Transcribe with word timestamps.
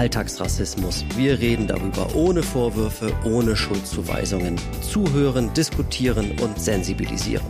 Alltagsrassismus. 0.00 1.04
Wir 1.14 1.38
reden 1.40 1.66
darüber 1.66 2.14
ohne 2.14 2.42
Vorwürfe, 2.42 3.12
ohne 3.22 3.54
Schuldzuweisungen. 3.54 4.56
Zuhören, 4.80 5.52
diskutieren 5.52 6.38
und 6.40 6.58
sensibilisieren. 6.58 7.44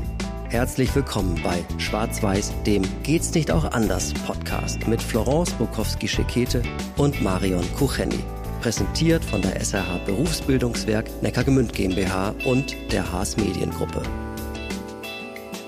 Herzlich 0.48 0.92
willkommen 0.96 1.40
bei 1.44 1.62
Schwarz-Weiß, 1.78 2.52
dem 2.66 2.82
Geht's 3.04 3.32
nicht 3.34 3.52
auch 3.52 3.70
anders 3.70 4.12
Podcast 4.26 4.88
mit 4.88 5.00
Florence 5.00 5.52
Bukowski-Schekete 5.52 6.64
und 6.96 7.22
Marion 7.22 7.64
Kucheni. 7.76 8.18
Präsentiert 8.60 9.24
von 9.24 9.42
der 9.42 9.60
SRH 9.60 9.98
Berufsbildungswerk 10.04 11.22
Neckargemünd 11.22 11.72
GmbH 11.72 12.34
und 12.44 12.74
der 12.90 13.12
Haas 13.12 13.36
Mediengruppe. 13.36 14.02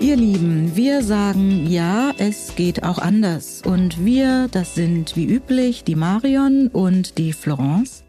Ihr 0.03 0.16
Lieben, 0.16 0.75
wir 0.75 1.05
sagen 1.05 1.68
ja, 1.71 2.12
es 2.18 2.57
geht 2.57 2.82
auch 2.82 2.98
anders. 2.98 3.62
Und 3.64 4.04
wir, 4.04 4.49
das 4.50 4.75
sind 4.75 5.14
wie 5.14 5.27
üblich 5.27 5.85
die 5.85 5.94
Marion 5.94 6.67
und 6.67 7.18
die 7.18 7.32
Florence. 7.32 8.03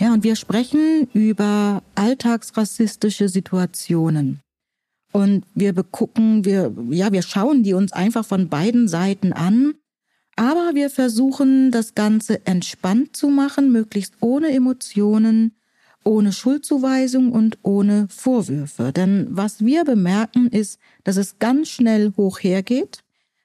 Ja, 0.00 0.12
und 0.14 0.24
wir 0.24 0.34
sprechen 0.34 1.06
über 1.12 1.84
alltagsrassistische 1.94 3.28
Situationen. 3.28 4.40
Und 5.12 5.44
wir 5.54 5.72
begucken, 5.72 6.44
wir, 6.44 6.74
ja, 6.90 7.12
wir 7.12 7.22
schauen 7.22 7.62
die 7.62 7.74
uns 7.74 7.92
einfach 7.92 8.24
von 8.24 8.48
beiden 8.48 8.88
Seiten 8.88 9.32
an. 9.32 9.74
Aber 10.34 10.72
wir 10.74 10.90
versuchen, 10.90 11.70
das 11.70 11.94
Ganze 11.94 12.44
entspannt 12.48 13.14
zu 13.14 13.28
machen, 13.28 13.70
möglichst 13.70 14.14
ohne 14.18 14.48
Emotionen, 14.48 15.54
ohne 16.04 16.32
Schuldzuweisung 16.32 17.32
und 17.32 17.58
ohne 17.62 18.06
Vorwürfe. 18.08 18.92
Denn 18.92 19.26
was 19.30 19.64
wir 19.64 19.84
bemerken 19.84 20.48
ist, 20.48 20.78
dass 21.04 21.16
es 21.16 21.38
ganz 21.38 21.68
schnell 21.68 22.12
hoch 22.16 22.38
hergeht, 22.40 23.02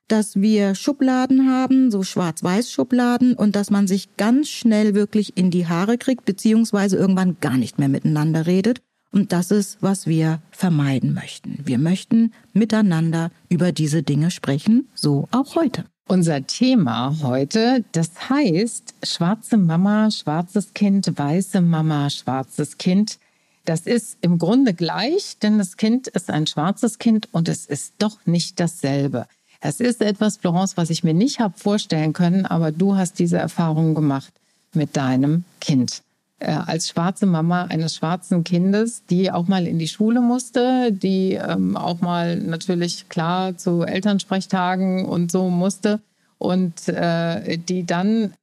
dass 0.08 0.38
wir 0.38 0.74
Schubladen 0.76 1.50
haben, 1.52 1.92
so 1.92 2.04
Schwarz-Weiß-Schubladen 2.04 3.34
und 3.34 3.56
dass 3.56 3.70
man 3.70 3.88
sich 3.88 4.16
ganz 4.16 4.50
schnell 4.50 4.96
wirklich 4.96 5.38
in 5.38 5.52
die 5.52 5.68
Haare 5.68 5.98
kriegt, 5.98 6.26
beziehungsweise 6.26 6.98
irgendwann 6.98 7.38
gar 7.42 7.58
nicht 7.58 7.78
mehr 7.78 7.90
miteinander 7.90 8.46
redet. 8.48 8.82
Und 9.12 9.32
das 9.32 9.52
ist, 9.52 9.78
was 9.82 10.08
wir 10.08 10.42
vermeiden 10.52 11.14
möchten. 11.14 11.60
Wir 11.64 11.78
möchten 11.78 12.34
miteinander 12.54 13.32
über 13.50 13.72
diese 13.72 14.04
Dinge 14.04 14.32
sprechen, 14.32 14.90
so 14.94 15.28
auch 15.32 15.56
heute. 15.56 15.86
Unser 16.10 16.48
Thema 16.48 17.18
heute, 17.22 17.84
das 17.92 18.30
heißt 18.30 18.96
schwarze 19.04 19.58
Mama, 19.58 20.10
schwarzes 20.10 20.74
Kind, 20.74 21.12
weiße 21.20 21.60
Mama, 21.60 22.10
schwarzes 22.10 22.78
Kind. 22.78 23.20
Das 23.66 23.82
ist 23.82 24.18
im 24.22 24.38
Grunde 24.38 24.74
gleich, 24.74 25.38
denn 25.40 25.58
das 25.58 25.76
Kind 25.76 26.08
ist 26.08 26.30
ein 26.30 26.48
schwarzes 26.48 26.98
Kind 26.98 27.28
und 27.34 27.50
es 27.50 27.66
ist 27.66 27.96
doch 28.00 28.20
nicht 28.26 28.58
dasselbe. 28.62 29.28
Es 29.60 29.82
ist 29.82 30.02
etwas, 30.02 30.38
Florence, 30.38 30.78
was 30.78 30.92
ich 30.92 31.04
mir 31.04 31.14
nicht 31.14 31.42
habe 31.42 31.60
vorstellen 31.60 32.14
können, 32.14 32.46
aber 32.46 32.72
du 32.72 32.96
hast 32.96 33.20
diese 33.20 33.38
Erfahrung 33.38 33.94
gemacht 33.94 34.32
mit 34.74 34.96
deinem 34.96 35.44
Kind 35.60 36.04
äh, 36.40 36.52
als 36.52 36.90
schwarze 36.90 37.26
Mama 37.26 37.66
eines 37.66 37.96
schwarzen 37.96 38.44
Kindes, 38.44 39.06
die 39.06 39.32
auch 39.32 39.48
mal 39.48 39.66
in 39.66 39.80
die 39.80 39.88
Schule 39.88 40.22
musste, 40.22 40.92
die 40.92 41.34
ähm, 41.34 41.76
auch 41.76 42.02
mal 42.02 42.38
natürlich 42.38 43.10
klar 43.10 43.58
zu 43.58 43.84
Elternsprechtagen 43.84 45.06
und 45.06 45.32
so 45.32 45.50
musste. 45.50 46.00
Und 46.38 46.88
äh, 46.88 47.58
die 47.58 47.84
dann 47.86 48.34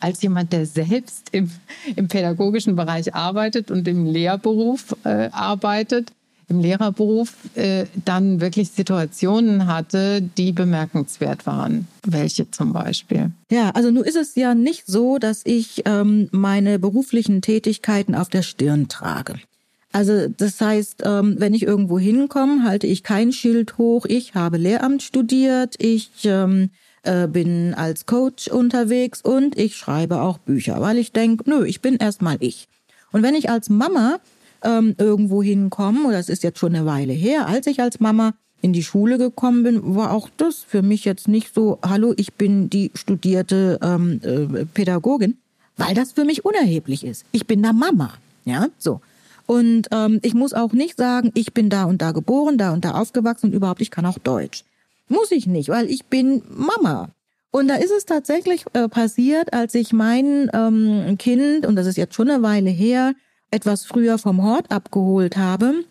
als 0.00 0.22
jemand, 0.22 0.52
der 0.52 0.66
selbst 0.66 1.28
im, 1.32 1.50
im 1.96 2.08
pädagogischen 2.08 2.76
Bereich 2.76 3.14
arbeitet 3.14 3.70
und 3.70 3.88
im 3.88 4.04
Lehrberuf 4.04 4.94
äh, 5.04 5.30
arbeitet, 5.32 6.12
im 6.48 6.60
Lehrerberuf 6.60 7.34
äh, 7.54 7.84
dann 8.04 8.40
wirklich 8.40 8.70
Situationen 8.70 9.66
hatte, 9.66 10.22
die 10.22 10.52
bemerkenswert 10.52 11.46
waren. 11.46 11.86
Welche 12.06 12.50
zum 12.50 12.72
Beispiel? 12.72 13.32
Ja, 13.50 13.70
also 13.70 13.90
nun 13.90 14.04
ist 14.04 14.16
es 14.16 14.34
ja 14.34 14.54
nicht 14.54 14.84
so, 14.86 15.18
dass 15.18 15.42
ich 15.44 15.82
ähm, 15.84 16.28
meine 16.32 16.78
beruflichen 16.78 17.42
Tätigkeiten 17.42 18.14
auf 18.14 18.28
der 18.28 18.42
Stirn 18.42 18.88
trage. 18.88 19.34
Also 19.92 20.28
das 20.28 20.60
heißt, 20.60 21.02
ähm, 21.04 21.36
wenn 21.38 21.54
ich 21.54 21.62
irgendwo 21.62 21.98
hinkomme, 21.98 22.64
halte 22.64 22.86
ich 22.86 23.02
kein 23.02 23.32
Schild 23.32 23.78
hoch. 23.78 24.06
Ich 24.06 24.34
habe 24.34 24.56
Lehramt 24.58 25.02
studiert, 25.02 25.76
ich 25.78 26.10
ähm, 26.24 26.70
äh, 27.02 27.26
bin 27.26 27.74
als 27.74 28.06
Coach 28.06 28.48
unterwegs 28.48 29.22
und 29.22 29.58
ich 29.58 29.76
schreibe 29.76 30.20
auch 30.20 30.38
Bücher, 30.38 30.80
weil 30.80 30.98
ich 30.98 31.12
denke, 31.12 31.48
nö, 31.48 31.64
ich 31.64 31.80
bin 31.80 31.96
erstmal 31.96 32.36
ich. 32.40 32.68
Und 33.12 33.22
wenn 33.22 33.34
ich 33.34 33.48
als 33.48 33.70
Mama 33.70 34.20
ähm, 34.62 34.94
irgendwo 34.98 35.42
hinkommen, 35.42 36.06
oder 36.06 36.18
es 36.18 36.28
ist 36.28 36.42
jetzt 36.42 36.58
schon 36.58 36.74
eine 36.74 36.86
Weile 36.86 37.12
her, 37.12 37.46
als 37.46 37.66
ich 37.66 37.80
als 37.80 38.00
Mama 38.00 38.34
in 38.60 38.72
die 38.72 38.82
Schule 38.82 39.18
gekommen 39.18 39.62
bin, 39.62 39.94
war 39.94 40.12
auch 40.12 40.28
das 40.36 40.64
für 40.66 40.82
mich 40.82 41.04
jetzt 41.04 41.28
nicht 41.28 41.54
so, 41.54 41.78
hallo, 41.82 42.12
ich 42.16 42.34
bin 42.34 42.68
die 42.68 42.90
studierte 42.94 43.78
ähm, 43.82 44.20
äh, 44.22 44.64
Pädagogin, 44.66 45.38
weil 45.76 45.94
das 45.94 46.12
für 46.12 46.24
mich 46.24 46.44
unerheblich 46.44 47.04
ist. 47.04 47.24
Ich 47.32 47.46
bin 47.46 47.62
da 47.62 47.72
Mama, 47.72 48.14
ja, 48.44 48.66
so. 48.78 49.00
Und 49.46 49.88
ähm, 49.92 50.18
ich 50.22 50.34
muss 50.34 50.52
auch 50.52 50.72
nicht 50.72 50.98
sagen, 50.98 51.30
ich 51.34 51.54
bin 51.54 51.70
da 51.70 51.84
und 51.84 52.02
da 52.02 52.12
geboren, 52.12 52.58
da 52.58 52.72
und 52.72 52.84
da 52.84 52.92
aufgewachsen 52.92 53.46
und 53.46 53.54
überhaupt, 53.54 53.80
ich 53.80 53.90
kann 53.90 54.04
auch 54.04 54.18
Deutsch. 54.18 54.64
Muss 55.08 55.30
ich 55.30 55.46
nicht, 55.46 55.70
weil 55.70 55.88
ich 55.88 56.04
bin 56.04 56.42
Mama. 56.50 57.08
Und 57.50 57.68
da 57.68 57.76
ist 57.76 57.90
es 57.90 58.04
tatsächlich 58.04 58.66
äh, 58.74 58.88
passiert, 58.88 59.54
als 59.54 59.74
ich 59.74 59.92
mein 59.94 60.50
ähm, 60.52 61.16
Kind, 61.16 61.64
und 61.64 61.76
das 61.76 61.86
ist 61.86 61.96
jetzt 61.96 62.14
schon 62.14 62.28
eine 62.28 62.42
Weile 62.42 62.68
her, 62.68 63.14
etwas 63.50 63.84
früher 63.84 64.18
vom 64.18 64.42
Hort 64.42 64.70
abgeholt 64.70 65.36
habe. 65.36 65.84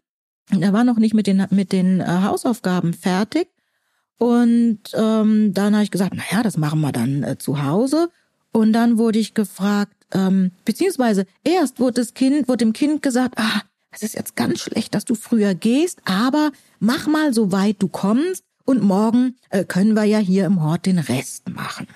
Er 0.50 0.74
war 0.74 0.84
noch 0.84 0.98
nicht 0.98 1.14
mit 1.14 1.28
den, 1.28 1.46
mit 1.50 1.72
den 1.72 2.00
äh, 2.00 2.06
Hausaufgaben 2.06 2.94
fertig. 2.94 3.48
Und 4.18 4.80
ähm, 4.94 5.54
dann 5.54 5.74
habe 5.74 5.84
ich 5.84 5.92
gesagt, 5.92 6.14
na 6.16 6.24
ja, 6.32 6.42
das 6.42 6.58
machen 6.58 6.82
wir 6.82 6.92
dann 6.92 7.24
äh, 7.24 7.38
zu 7.38 7.64
Hause. 7.64 8.10
Und 8.52 8.74
dann 8.74 8.98
wurde 8.98 9.20
ich 9.20 9.34
gefragt, 9.34 9.94
ähm, 10.14 10.52
beziehungsweise 10.66 11.26
erst 11.44 11.80
wurde 11.80 12.02
das 12.02 12.14
Kind, 12.14 12.48
wurde 12.48 12.66
dem 12.66 12.74
Kind 12.74 13.04
gesagt, 13.04 13.36
ah, 13.38 13.62
es 13.92 14.04
ist 14.04 14.16
jetzt 14.16 14.36
ganz 14.36 14.60
schlecht, 14.60 14.96
dass 14.96 15.06
du 15.06 15.16
früher 15.16 15.54
gehst, 15.54 16.02
aber 16.06 16.52
mach 16.80 17.08
mal 17.08 17.34
so 17.34 17.52
weit 17.52 17.78
du 17.80 17.88
kommst 17.88 18.44
und 18.66 18.84
morgen 18.84 19.36
äh, 19.50 19.64
können 19.64 19.94
wir 19.94 20.04
ja 20.04 20.20
hier 20.20 20.46
im 20.46 20.62
Hort 20.64 20.86
den 20.86 21.00
Rest 21.00 21.50
machen. 21.50 21.88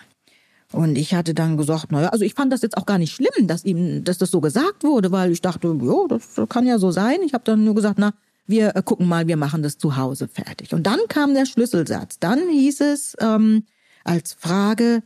Und 0.72 0.98
ich 0.98 1.14
hatte 1.14 1.34
dann 1.34 1.58
gesagt, 1.58 1.92
naja, 1.92 2.10
also 2.10 2.24
ich 2.24 2.34
fand 2.34 2.52
das 2.54 2.62
jetzt 2.62 2.78
auch 2.78 2.86
gar 2.86 2.98
nicht 2.98 3.14
schlimm, 3.14 3.48
dass 3.48 3.66
ihm, 3.66 4.04
dass 4.04 4.18
das 4.18 4.32
so 4.32 4.40
gesagt 4.40 4.84
wurde, 4.84 5.12
weil 5.12 5.32
ich 5.32 5.42
dachte, 5.42 5.68
ja, 5.68 6.08
das 6.08 6.50
kann 6.50 6.66
ja 6.66 6.80
so 6.80 6.92
sein. 6.92 7.22
Ich 7.26 7.34
habe 7.34 7.44
dann 7.44 7.66
nur 7.66 7.76
gesagt, 7.76 8.00
na, 8.00 8.14
wir 8.48 8.76
äh, 8.76 8.82
gucken 8.84 9.08
mal, 9.08 9.28
wir 9.28 9.38
machen 9.38 9.64
das 9.64 9.78
zu 9.78 9.98
Hause 9.98 10.28
fertig. 10.28 10.74
Und 10.74 10.84
dann 10.84 11.00
kam 11.10 11.34
der 11.34 11.46
Schlüsselsatz. 11.46 12.20
Dann 12.20 12.50
hieß 12.50 12.82
es 12.82 13.16
ähm, 13.20 13.64
als 14.04 14.34
Frage, 14.34 15.04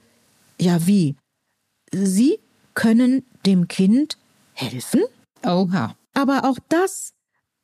ja 0.59 0.85
wie? 0.85 1.15
Sie 1.91 2.39
können 2.73 3.23
dem 3.45 3.67
Kind 3.67 4.17
helfen? 4.53 5.01
Oha. 5.43 5.95
Aber 6.13 6.45
auch 6.45 6.57
das, 6.69 7.13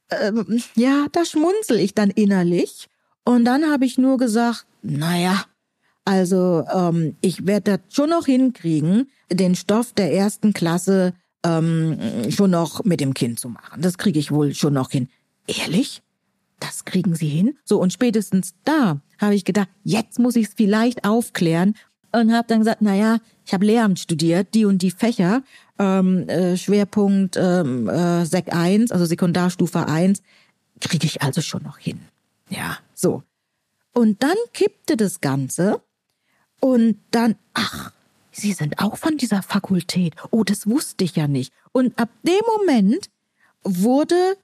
ähm, 0.09 0.61
ja, 0.75 1.07
da 1.11 1.25
schmunzel 1.25 1.79
ich 1.79 1.93
dann 1.93 2.09
innerlich. 2.09 2.87
Und 3.23 3.45
dann 3.45 3.69
habe 3.69 3.85
ich 3.85 3.97
nur 3.97 4.17
gesagt, 4.17 4.65
naja, 4.81 5.45
also 6.05 6.65
ähm, 6.73 7.15
ich 7.21 7.45
werde 7.45 7.77
das 7.77 7.95
schon 7.95 8.09
noch 8.09 8.25
hinkriegen, 8.25 9.09
den 9.31 9.55
Stoff 9.55 9.93
der 9.93 10.13
ersten 10.13 10.53
Klasse 10.53 11.13
ähm, 11.43 11.97
schon 12.29 12.51
noch 12.51 12.83
mit 12.83 12.99
dem 12.99 13.13
Kind 13.13 13.39
zu 13.39 13.49
machen. 13.49 13.81
Das 13.81 13.97
kriege 13.97 14.19
ich 14.19 14.31
wohl 14.31 14.53
schon 14.53 14.73
noch 14.73 14.91
hin. 14.91 15.09
Ehrlich? 15.47 16.01
Das 16.59 16.85
kriegen 16.85 17.15
Sie 17.15 17.27
hin? 17.27 17.57
So, 17.65 17.79
und 17.81 17.91
spätestens 17.91 18.53
da 18.63 19.01
habe 19.17 19.35
ich 19.35 19.45
gedacht, 19.45 19.69
jetzt 19.83 20.19
muss 20.19 20.35
ich 20.35 20.47
es 20.47 20.53
vielleicht 20.55 21.05
aufklären 21.05 21.75
und 22.11 22.33
habe 22.33 22.47
dann 22.47 22.59
gesagt, 22.59 22.81
na 22.81 22.95
ja, 22.95 23.17
ich 23.45 23.53
habe 23.53 23.65
Lehramt 23.65 23.99
studiert, 23.99 24.53
die 24.53 24.65
und 24.65 24.81
die 24.81 24.91
Fächer, 24.91 25.43
ähm, 25.79 26.29
äh, 26.29 26.57
Schwerpunkt 26.57 27.35
ähm, 27.37 27.89
äh, 27.89 28.25
Sek 28.25 28.53
1, 28.53 28.91
also 28.91 29.05
Sekundarstufe 29.05 29.87
1, 29.87 30.21
kriege 30.79 31.07
ich 31.07 31.21
also 31.21 31.41
schon 31.41 31.63
noch 31.63 31.77
hin. 31.77 31.99
Ja, 32.49 32.77
so. 32.93 33.23
Und 33.93 34.21
dann 34.23 34.37
kippte 34.53 34.97
das 34.97 35.21
Ganze 35.21 35.81
und 36.61 36.97
dann, 37.11 37.35
ach, 37.53 37.91
Sie 38.31 38.53
sind 38.53 38.79
auch 38.79 38.97
von 38.97 39.17
dieser 39.17 39.41
Fakultät. 39.41 40.15
Oh, 40.31 40.43
das 40.43 40.65
wusste 40.65 41.03
ich 41.03 41.15
ja 41.17 41.27
nicht. 41.27 41.53
Und 41.73 41.97
ab 41.99 42.09
dem 42.23 42.39
Moment 42.57 43.09
wurde 43.63 44.37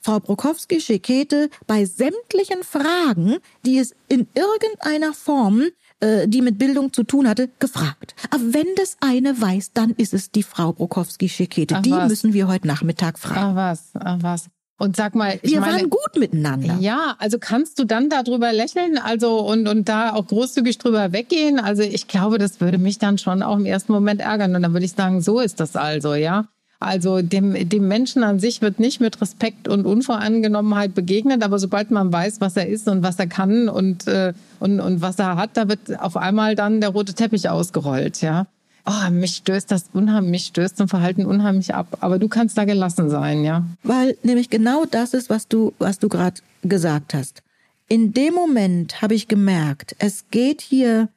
Frau 0.00 0.18
Brokowski-Schekete 0.18 1.48
bei 1.66 1.84
sämtlichen 1.84 2.62
Fragen, 2.62 3.38
die 3.64 3.78
es 3.78 3.94
in 4.08 4.26
irgendeiner 4.34 5.14
Form, 5.14 5.62
äh, 6.00 6.26
die 6.28 6.42
mit 6.42 6.58
Bildung 6.58 6.92
zu 6.92 7.04
tun 7.04 7.28
hatte, 7.28 7.48
gefragt. 7.58 8.14
Aber 8.30 8.42
wenn 8.52 8.66
das 8.76 8.96
eine 9.00 9.40
weiß, 9.40 9.72
dann 9.72 9.90
ist 9.90 10.12
es 10.12 10.30
die 10.30 10.42
Frau 10.42 10.72
Brokowski-Schekete. 10.72 11.80
Die 11.82 11.92
was? 11.92 12.08
müssen 12.08 12.32
wir 12.32 12.48
heute 12.48 12.66
Nachmittag 12.66 13.18
fragen. 13.18 13.52
Ach 13.52 13.54
was, 13.54 13.90
ach 13.94 14.18
was. 14.22 14.50
Und 14.82 14.96
sag 14.96 15.14
mal, 15.14 15.38
wir 15.44 15.60
meine, 15.60 15.74
waren 15.74 15.90
gut 15.90 16.16
miteinander. 16.18 16.76
Ja, 16.80 17.14
also 17.20 17.38
kannst 17.38 17.78
du 17.78 17.84
dann 17.84 18.10
darüber 18.10 18.52
lächeln, 18.52 18.98
also 18.98 19.38
und 19.38 19.68
und 19.68 19.88
da 19.88 20.12
auch 20.12 20.26
großzügig 20.26 20.76
drüber 20.78 21.12
weggehen? 21.12 21.60
Also 21.60 21.82
ich 21.84 22.08
glaube, 22.08 22.38
das 22.38 22.60
würde 22.60 22.78
mich 22.78 22.98
dann 22.98 23.16
schon 23.16 23.44
auch 23.44 23.56
im 23.56 23.64
ersten 23.64 23.92
Moment 23.92 24.20
ärgern 24.20 24.56
und 24.56 24.62
dann 24.62 24.72
würde 24.72 24.84
ich 24.84 24.90
sagen, 24.90 25.20
so 25.20 25.38
ist 25.38 25.60
das 25.60 25.76
also, 25.76 26.14
ja. 26.14 26.48
Also 26.80 27.22
dem, 27.22 27.68
dem 27.68 27.86
Menschen 27.86 28.24
an 28.24 28.40
sich 28.40 28.60
wird 28.60 28.80
nicht 28.80 29.00
mit 29.00 29.20
Respekt 29.20 29.68
und 29.68 29.86
Unvoreingenommenheit 29.86 30.96
begegnet, 30.96 31.44
aber 31.44 31.60
sobald 31.60 31.92
man 31.92 32.12
weiß, 32.12 32.40
was 32.40 32.56
er 32.56 32.66
ist 32.66 32.88
und 32.88 33.04
was 33.04 33.20
er 33.20 33.28
kann 33.28 33.68
und, 33.68 34.08
äh, 34.08 34.32
und, 34.58 34.80
und 34.80 35.00
was 35.00 35.16
er 35.20 35.36
hat, 35.36 35.50
da 35.54 35.68
wird 35.68 36.00
auf 36.00 36.16
einmal 36.16 36.56
dann 36.56 36.80
der 36.80 36.90
rote 36.90 37.14
Teppich 37.14 37.48
ausgerollt, 37.48 38.20
ja. 38.20 38.48
Oh, 38.86 39.10
mich 39.10 39.36
stößt 39.36 39.70
das 39.70 39.86
unheimlich, 39.92 40.46
stößt 40.46 40.76
zum 40.76 40.88
Verhalten 40.88 41.26
unheimlich 41.26 41.74
ab. 41.74 41.98
Aber 42.00 42.18
du 42.18 42.28
kannst 42.28 42.58
da 42.58 42.64
gelassen 42.64 43.10
sein, 43.10 43.44
ja. 43.44 43.64
Weil 43.82 44.16
nämlich 44.22 44.50
genau 44.50 44.84
das 44.84 45.14
ist, 45.14 45.30
was 45.30 45.48
du, 45.48 45.72
was 45.78 45.98
du 45.98 46.08
gerade 46.08 46.40
gesagt 46.62 47.14
hast. 47.14 47.42
In 47.88 48.12
dem 48.12 48.34
Moment 48.34 49.02
habe 49.02 49.14
ich 49.14 49.28
gemerkt, 49.28 49.94
es 49.98 50.24
geht 50.30 50.60
hier 50.60 51.08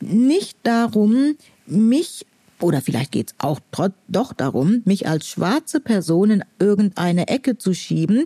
nicht 0.00 0.58
darum, 0.64 1.36
mich 1.66 2.26
oder 2.60 2.80
vielleicht 2.80 3.12
geht 3.12 3.30
es 3.30 3.34
auch 3.38 3.60
doch 4.08 4.32
darum, 4.32 4.82
mich 4.84 5.06
als 5.06 5.28
schwarze 5.28 5.80
Person 5.80 6.30
in 6.30 6.44
irgendeine 6.58 7.28
Ecke 7.28 7.58
zu 7.58 7.74
schieben. 7.74 8.24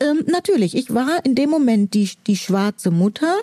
Ähm, 0.00 0.24
natürlich, 0.26 0.76
ich 0.76 0.94
war 0.94 1.24
in 1.24 1.34
dem 1.34 1.50
Moment 1.50 1.94
die, 1.94 2.10
die 2.26 2.36
schwarze 2.36 2.90
Mutter, 2.90 3.40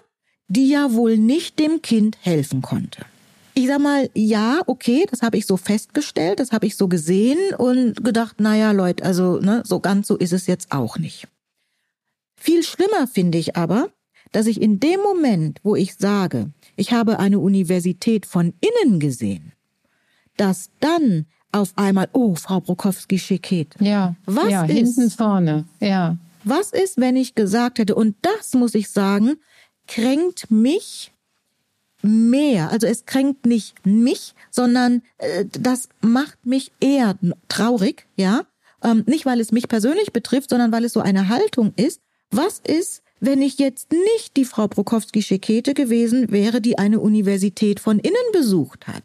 die 0.48 0.68
ja 0.68 0.94
wohl 0.94 1.18
nicht 1.18 1.60
dem 1.60 1.82
Kind 1.82 2.18
helfen 2.22 2.62
konnte. 2.62 3.06
Ich 3.54 3.68
sag 3.68 3.80
mal, 3.80 4.10
ja, 4.14 4.62
okay, 4.68 5.06
das 5.10 5.22
habe 5.22 5.38
ich 5.38 5.46
so 5.46 5.58
festgestellt, 5.58 6.40
das 6.40 6.52
habe 6.52 6.66
ich 6.68 6.76
so 6.76 6.88
gesehen 6.88 7.54
und 7.58 8.04
gedacht, 8.04 8.40
naja, 8.40 8.72
Leute, 8.72 9.04
also 9.04 9.40
ne, 9.40 9.64
so 9.66 9.80
ganz 9.80 10.08
so 10.08 10.18
ist 10.18 10.34
es 10.34 10.48
jetzt 10.48 10.72
auch 10.72 10.98
nicht. 10.98 11.28
Viel 12.36 12.64
schlimmer 12.64 13.08
finde 13.08 13.38
ich 13.38 13.56
aber, 13.56 13.90
dass 14.32 14.48
ich 14.48 14.62
in 14.62 14.80
dem 14.80 15.02
Moment, 15.02 15.60
wo 15.64 15.76
ich 15.76 15.96
sage, 15.96 16.52
ich 16.76 16.94
habe 16.94 17.20
eine 17.20 17.40
Universität 17.40 18.26
von 18.26 18.54
innen 18.62 19.00
gesehen, 19.00 19.52
dass 20.38 20.70
dann 20.80 21.26
auf 21.52 21.74
einmal, 21.76 22.08
oh, 22.14 22.36
Frau 22.36 22.62
Brokowski-Schicket. 22.62 23.76
Ja, 23.80 24.16
was 24.26 24.50
ja, 24.50 24.64
ist, 24.64 24.72
hinten 24.72 25.12
vorne, 25.12 25.66
ja. 25.80 26.18
Was 26.44 26.72
ist, 26.72 26.98
wenn 26.98 27.16
ich 27.16 27.36
gesagt 27.36 27.78
hätte, 27.78 27.94
und 27.94 28.16
das 28.22 28.54
muss 28.54 28.74
ich 28.74 28.90
sagen, 28.90 29.36
kränkt 29.88 30.50
mich 30.50 31.12
mehr. 32.04 32.72
Also 32.72 32.88
es 32.88 33.06
kränkt 33.06 33.46
nicht 33.46 33.76
mich, 33.86 34.34
sondern 34.50 35.02
äh, 35.18 35.46
das 35.46 35.90
macht 36.02 36.46
mich 36.46 36.72
eher 36.80 37.18
traurig, 37.48 38.08
ja. 38.16 38.46
Ähm, 38.84 39.04
nicht, 39.06 39.26
weil 39.26 39.40
es 39.40 39.52
mich 39.52 39.68
persönlich 39.68 40.12
betrifft, 40.12 40.50
sondern 40.50 40.72
weil 40.72 40.86
es 40.86 40.94
so 40.94 41.02
eine 41.02 41.30
Haltung 41.30 41.74
ist. 41.76 42.02
Was 42.32 42.60
ist, 42.60 43.04
wenn 43.20 43.42
ich 43.42 43.60
jetzt 43.60 43.92
nicht 43.92 44.36
die 44.38 44.46
Frau 44.46 44.68
Prokowski-Schekete 44.68 45.74
gewesen 45.74 46.32
wäre, 46.32 46.62
die 46.62 46.80
eine 46.80 47.00
Universität 47.00 47.80
von 47.80 48.00
innen 48.00 48.16
besucht 48.34 48.88
hat, 48.88 49.04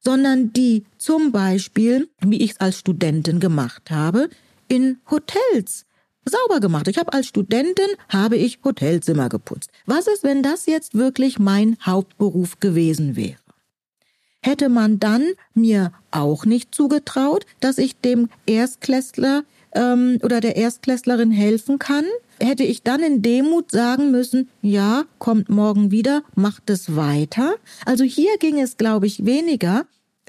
sondern 0.00 0.52
die 0.52 0.84
zum 0.98 1.32
Beispiel, 1.32 2.10
wie 2.20 2.42
ich 2.42 2.52
es 2.52 2.60
als 2.60 2.78
Studentin 2.78 3.40
gemacht 3.40 3.90
habe, 3.90 4.28
in 4.68 4.98
Hotels 5.10 5.85
sauber 6.26 6.60
gemacht. 6.60 6.88
Ich 6.88 6.98
habe 6.98 7.12
als 7.12 7.26
Studentin 7.26 7.86
habe 8.08 8.36
ich 8.36 8.58
Hotelzimmer 8.64 9.28
geputzt. 9.28 9.70
Was 9.86 10.06
ist, 10.06 10.24
wenn 10.24 10.42
das 10.42 10.66
jetzt 10.66 10.94
wirklich 10.94 11.38
mein 11.38 11.76
Hauptberuf 11.84 12.60
gewesen 12.60 13.16
wäre? 13.16 13.36
Hätte 14.42 14.68
man 14.68 15.00
dann 15.00 15.32
mir 15.54 15.92
auch 16.12 16.44
nicht 16.44 16.74
zugetraut, 16.74 17.46
dass 17.60 17.78
ich 17.78 17.96
dem 17.96 18.28
Erstklässler 18.46 19.42
ähm, 19.72 20.18
oder 20.22 20.40
der 20.40 20.56
Erstklässlerin 20.56 21.32
helfen 21.32 21.78
kann? 21.80 22.04
Hätte 22.38 22.62
ich 22.62 22.82
dann 22.82 23.00
in 23.00 23.22
Demut 23.22 23.70
sagen 23.70 24.10
müssen, 24.10 24.48
ja, 24.62 25.04
kommt 25.18 25.48
morgen 25.48 25.90
wieder, 25.90 26.22
macht 26.34 26.70
es 26.70 26.94
weiter? 26.94 27.56
Also 27.86 28.04
hier 28.04 28.36
ging 28.38 28.60
es, 28.60 28.76
glaube 28.76 29.06
ich, 29.06 29.24
weniger 29.24 29.86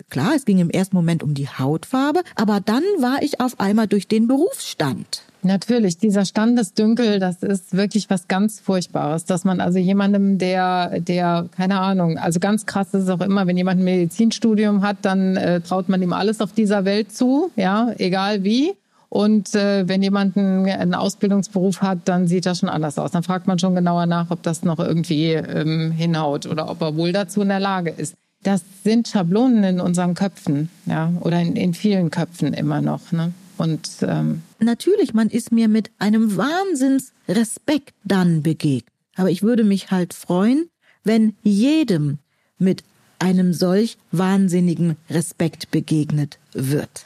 Klar, 0.09 0.33
es 0.35 0.45
ging 0.45 0.59
im 0.59 0.69
ersten 0.69 0.95
Moment 0.95 1.23
um 1.23 1.33
die 1.33 1.47
Hautfarbe, 1.47 2.21
aber 2.35 2.59
dann 2.59 2.83
war 2.99 3.21
ich 3.21 3.41
auf 3.41 3.59
einmal 3.59 3.87
durch 3.87 4.07
den 4.07 4.27
Berufsstand. 4.27 5.23
Natürlich, 5.43 5.97
dieser 5.97 6.25
Standesdünkel, 6.25 7.19
das 7.19 7.41
ist 7.41 7.75
wirklich 7.75 8.09
was 8.09 8.27
ganz 8.27 8.59
Furchtbares, 8.59 9.25
dass 9.25 9.43
man 9.43 9.59
also 9.61 9.79
jemandem, 9.79 10.37
der, 10.37 10.99
der, 10.99 11.47
keine 11.55 11.79
Ahnung, 11.79 12.17
also 12.17 12.39
ganz 12.39 12.65
krass 12.65 12.93
ist 12.93 13.03
es 13.03 13.09
auch 13.09 13.21
immer, 13.21 13.47
wenn 13.47 13.57
jemand 13.57 13.79
ein 13.79 13.85
Medizinstudium 13.85 14.81
hat, 14.81 14.97
dann 15.03 15.37
äh, 15.37 15.61
traut 15.61 15.89
man 15.89 16.01
ihm 16.01 16.13
alles 16.13 16.41
auf 16.41 16.51
dieser 16.51 16.85
Welt 16.85 17.11
zu, 17.11 17.51
ja, 17.55 17.91
egal 17.97 18.43
wie. 18.43 18.73
Und 19.09 19.55
äh, 19.55 19.87
wenn 19.87 20.03
jemand 20.03 20.35
einen, 20.35 20.65
einen 20.65 20.93
Ausbildungsberuf 20.93 21.81
hat, 21.81 21.99
dann 22.05 22.27
sieht 22.27 22.45
das 22.45 22.59
schon 22.59 22.69
anders 22.69 22.99
aus. 22.99 23.11
Dann 23.11 23.23
fragt 23.23 23.47
man 23.47 23.57
schon 23.57 23.73
genauer 23.73 24.05
nach, 24.05 24.31
ob 24.31 24.43
das 24.43 24.63
noch 24.63 24.79
irgendwie 24.79 25.31
ähm, 25.31 25.91
hinhaut 25.91 26.45
oder 26.45 26.69
ob 26.69 26.81
er 26.81 26.97
wohl 26.97 27.13
dazu 27.13 27.41
in 27.41 27.47
der 27.47 27.61
Lage 27.61 27.89
ist. 27.89 28.15
Das 28.43 28.63
sind 28.83 29.07
Schablonen 29.07 29.63
in 29.63 29.79
unseren 29.79 30.13
Köpfen, 30.13 30.69
ja, 30.85 31.11
oder 31.21 31.41
in, 31.41 31.55
in 31.55 31.73
vielen 31.73 32.11
Köpfen 32.11 32.53
immer 32.53 32.81
noch. 32.81 33.11
Ne? 33.11 33.33
Und 33.57 33.89
ähm 34.01 34.43
natürlich, 34.59 35.13
man 35.13 35.29
ist 35.29 35.51
mir 35.51 35.67
mit 35.67 35.91
einem 35.99 36.37
Wahnsinnsrespekt 36.37 37.93
dann 38.03 38.43
begegnet. 38.43 38.93
Aber 39.15 39.31
ich 39.31 39.41
würde 39.41 39.63
mich 39.63 39.89
halt 39.89 40.13
freuen, 40.13 40.69
wenn 41.03 41.35
jedem 41.41 42.19
mit 42.59 42.83
einem 43.19 43.53
solch 43.53 43.97
wahnsinnigen 44.11 44.95
Respekt 45.09 45.71
begegnet 45.71 46.37
wird. 46.53 47.05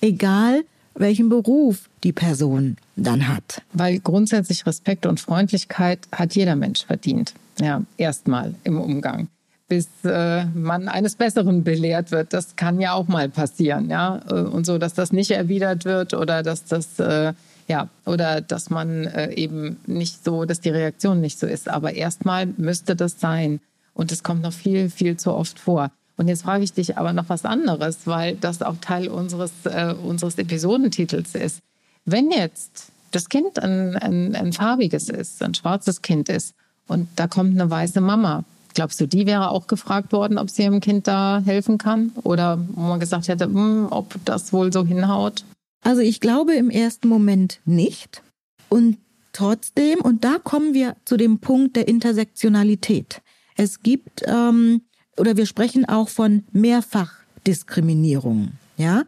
Egal, 0.00 0.64
welchen 0.94 1.28
Beruf 1.28 1.88
die 2.02 2.12
Person 2.12 2.76
dann 2.96 3.28
hat. 3.28 3.62
Weil 3.72 4.00
grundsätzlich 4.00 4.66
Respekt 4.66 5.06
und 5.06 5.20
Freundlichkeit 5.20 6.00
hat 6.10 6.34
jeder 6.34 6.56
Mensch 6.56 6.84
verdient. 6.84 7.34
Ja, 7.60 7.82
erstmal 7.96 8.54
im 8.64 8.80
Umgang 8.80 9.28
bis 9.72 9.88
äh, 10.04 10.44
man 10.54 10.86
eines 10.86 11.14
Besseren 11.14 11.64
belehrt 11.64 12.10
wird. 12.10 12.34
Das 12.34 12.56
kann 12.56 12.78
ja 12.78 12.92
auch 12.92 13.08
mal 13.08 13.30
passieren, 13.30 13.88
ja. 13.88 14.20
Äh, 14.28 14.42
und 14.42 14.66
so, 14.66 14.76
dass 14.76 14.92
das 14.92 15.12
nicht 15.12 15.30
erwidert 15.30 15.86
wird 15.86 16.12
oder 16.12 16.42
dass 16.42 16.66
das, 16.66 16.98
äh, 16.98 17.32
ja, 17.68 17.88
oder 18.04 18.42
dass 18.42 18.68
man 18.68 19.04
äh, 19.04 19.32
eben 19.32 19.78
nicht 19.86 20.26
so, 20.26 20.44
dass 20.44 20.60
die 20.60 20.68
Reaktion 20.68 21.22
nicht 21.22 21.38
so 21.38 21.46
ist. 21.46 21.70
Aber 21.70 21.94
erstmal 21.94 22.44
müsste 22.44 22.94
das 22.94 23.18
sein. 23.18 23.60
Und 23.94 24.12
es 24.12 24.22
kommt 24.22 24.42
noch 24.42 24.52
viel, 24.52 24.90
viel 24.90 25.16
zu 25.16 25.32
oft 25.32 25.58
vor. 25.58 25.90
Und 26.18 26.28
jetzt 26.28 26.42
frage 26.42 26.64
ich 26.64 26.74
dich 26.74 26.98
aber 26.98 27.14
noch 27.14 27.30
was 27.30 27.46
anderes, 27.46 28.00
weil 28.04 28.36
das 28.36 28.60
auch 28.60 28.76
Teil 28.82 29.08
unseres, 29.08 29.52
äh, 29.64 29.94
unseres 29.94 30.36
Episodentitels 30.36 31.34
ist. 31.34 31.60
Wenn 32.04 32.30
jetzt 32.30 32.92
das 33.10 33.30
Kind 33.30 33.58
ein, 33.58 33.96
ein, 33.96 34.34
ein 34.34 34.52
farbiges 34.52 35.08
ist, 35.08 35.42
ein 35.42 35.54
schwarzes 35.54 36.02
Kind 36.02 36.28
ist, 36.28 36.54
und 36.88 37.08
da 37.16 37.26
kommt 37.26 37.58
eine 37.58 37.70
weiße 37.70 38.02
Mama, 38.02 38.44
Glaubst 38.74 39.00
du, 39.00 39.06
die 39.06 39.26
wäre 39.26 39.50
auch 39.50 39.66
gefragt 39.66 40.12
worden, 40.12 40.38
ob 40.38 40.50
sie 40.50 40.62
ihrem 40.62 40.80
Kind 40.80 41.06
da 41.06 41.42
helfen 41.44 41.78
kann? 41.78 42.12
Oder 42.22 42.58
wo 42.74 42.82
man 42.82 43.00
gesagt 43.00 43.28
hätte, 43.28 43.44
hm, 43.44 43.88
ob 43.90 44.14
das 44.24 44.52
wohl 44.52 44.72
so 44.72 44.84
hinhaut? 44.84 45.44
Also 45.82 46.00
ich 46.00 46.20
glaube 46.20 46.54
im 46.54 46.70
ersten 46.70 47.08
Moment 47.08 47.60
nicht. 47.64 48.22
Und 48.68 48.98
trotzdem, 49.32 50.00
und 50.00 50.24
da 50.24 50.38
kommen 50.42 50.74
wir 50.74 50.96
zu 51.04 51.16
dem 51.16 51.38
Punkt 51.38 51.76
der 51.76 51.88
Intersektionalität. 51.88 53.20
Es 53.56 53.82
gibt, 53.82 54.22
ähm, 54.26 54.82
oder 55.16 55.36
wir 55.36 55.46
sprechen 55.46 55.88
auch 55.88 56.08
von 56.08 56.44
Mehrfachdiskriminierung. 56.52 58.52
Ja? 58.76 59.02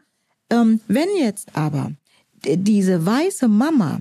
Ähm, 0.50 0.80
wenn 0.88 1.08
jetzt 1.18 1.56
aber 1.56 1.92
diese 2.44 3.06
weiße 3.06 3.48
Mama 3.48 4.00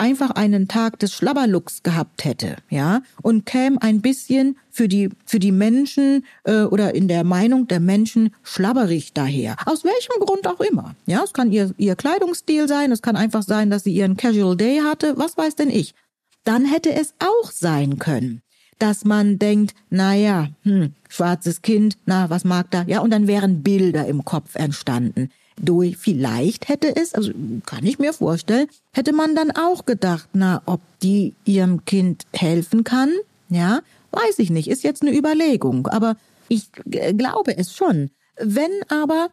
einfach 0.00 0.30
einen 0.30 0.66
Tag 0.66 0.98
des 0.98 1.12
Schlabberlooks 1.12 1.82
gehabt 1.82 2.24
hätte, 2.24 2.56
ja, 2.70 3.02
und 3.22 3.46
käme 3.46 3.80
ein 3.82 4.00
bisschen 4.00 4.58
für 4.70 4.88
die 4.88 5.10
für 5.26 5.38
die 5.38 5.52
Menschen 5.52 6.24
äh, 6.44 6.62
oder 6.62 6.94
in 6.94 7.06
der 7.06 7.22
Meinung 7.22 7.68
der 7.68 7.80
Menschen 7.80 8.34
schlabberig 8.42 9.12
daher. 9.12 9.56
Aus 9.66 9.84
welchem 9.84 10.24
Grund 10.24 10.46
auch 10.46 10.60
immer. 10.60 10.94
Ja, 11.06 11.22
es 11.22 11.32
kann 11.32 11.52
ihr 11.52 11.74
ihr 11.76 11.96
Kleidungsstil 11.96 12.66
sein, 12.66 12.90
es 12.90 13.02
kann 13.02 13.16
einfach 13.16 13.42
sein, 13.42 13.70
dass 13.70 13.84
sie 13.84 13.92
ihren 13.92 14.16
Casual 14.16 14.56
Day 14.56 14.80
hatte, 14.80 15.16
was 15.16 15.36
weiß 15.36 15.56
denn 15.56 15.70
ich. 15.70 15.94
Dann 16.44 16.64
hätte 16.64 16.92
es 16.94 17.14
auch 17.18 17.50
sein 17.50 17.98
können, 17.98 18.40
dass 18.78 19.04
man 19.04 19.38
denkt, 19.38 19.74
na 19.90 20.14
ja, 20.14 20.48
hm, 20.62 20.94
schwarzes 21.08 21.60
Kind, 21.60 21.98
na, 22.06 22.30
was 22.30 22.44
mag 22.44 22.70
da? 22.70 22.84
Ja, 22.86 23.00
und 23.00 23.10
dann 23.10 23.26
wären 23.26 23.62
Bilder 23.62 24.06
im 24.06 24.24
Kopf 24.24 24.54
entstanden 24.54 25.28
durch. 25.64 25.96
Vielleicht 25.96 26.68
hätte 26.68 26.94
es, 26.96 27.14
also 27.14 27.32
kann 27.66 27.84
ich 27.84 27.98
mir 27.98 28.12
vorstellen, 28.12 28.68
hätte 28.92 29.12
man 29.12 29.34
dann 29.34 29.50
auch 29.50 29.86
gedacht, 29.86 30.28
na, 30.32 30.62
ob 30.66 30.80
die 31.02 31.34
ihrem 31.44 31.84
Kind 31.84 32.26
helfen 32.32 32.84
kann, 32.84 33.12
ja, 33.48 33.80
weiß 34.12 34.38
ich 34.38 34.50
nicht, 34.50 34.68
ist 34.68 34.82
jetzt 34.82 35.02
eine 35.02 35.16
Überlegung, 35.16 35.86
aber 35.86 36.16
ich 36.48 36.70
glaube 36.72 37.56
es 37.56 37.74
schon. 37.74 38.10
Wenn 38.36 38.70
aber 38.88 39.28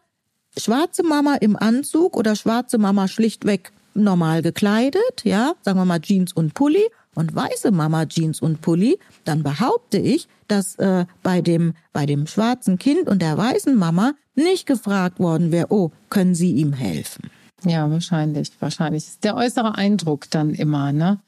schwarze 0.56 1.02
Mama 1.02 1.34
im 1.36 1.56
Anzug 1.56 2.16
oder 2.16 2.36
schwarze 2.36 2.78
Mama 2.78 3.08
schlichtweg 3.08 3.72
normal 3.94 4.42
gekleidet, 4.42 5.24
ja, 5.24 5.54
sagen 5.62 5.78
wir 5.78 5.84
mal 5.84 6.00
Jeans 6.00 6.32
und 6.32 6.54
Pulli 6.54 6.84
und 7.18 7.34
weiße 7.34 7.72
Mama 7.72 8.06
Jeans 8.06 8.40
und 8.40 8.60
Pulli, 8.60 8.98
dann 9.24 9.42
behaupte 9.42 9.98
ich, 9.98 10.28
dass 10.46 10.76
äh, 10.76 11.04
bei 11.22 11.42
dem 11.42 11.74
bei 11.92 12.06
dem 12.06 12.26
schwarzen 12.26 12.78
Kind 12.78 13.08
und 13.08 13.20
der 13.20 13.36
weißen 13.36 13.76
Mama 13.76 14.12
nicht 14.34 14.66
gefragt 14.66 15.18
worden 15.18 15.50
wäre, 15.50 15.66
oh, 15.70 15.90
können 16.10 16.34
Sie 16.34 16.52
ihm 16.52 16.72
helfen? 16.72 17.28
Ja, 17.64 17.90
wahrscheinlich, 17.90 18.52
wahrscheinlich. 18.60 19.04
ist 19.08 19.24
der 19.24 19.36
äußere 19.36 19.74
Eindruck 19.74 20.30
dann 20.30 20.54
immer, 20.54 20.92
ne? 20.92 21.18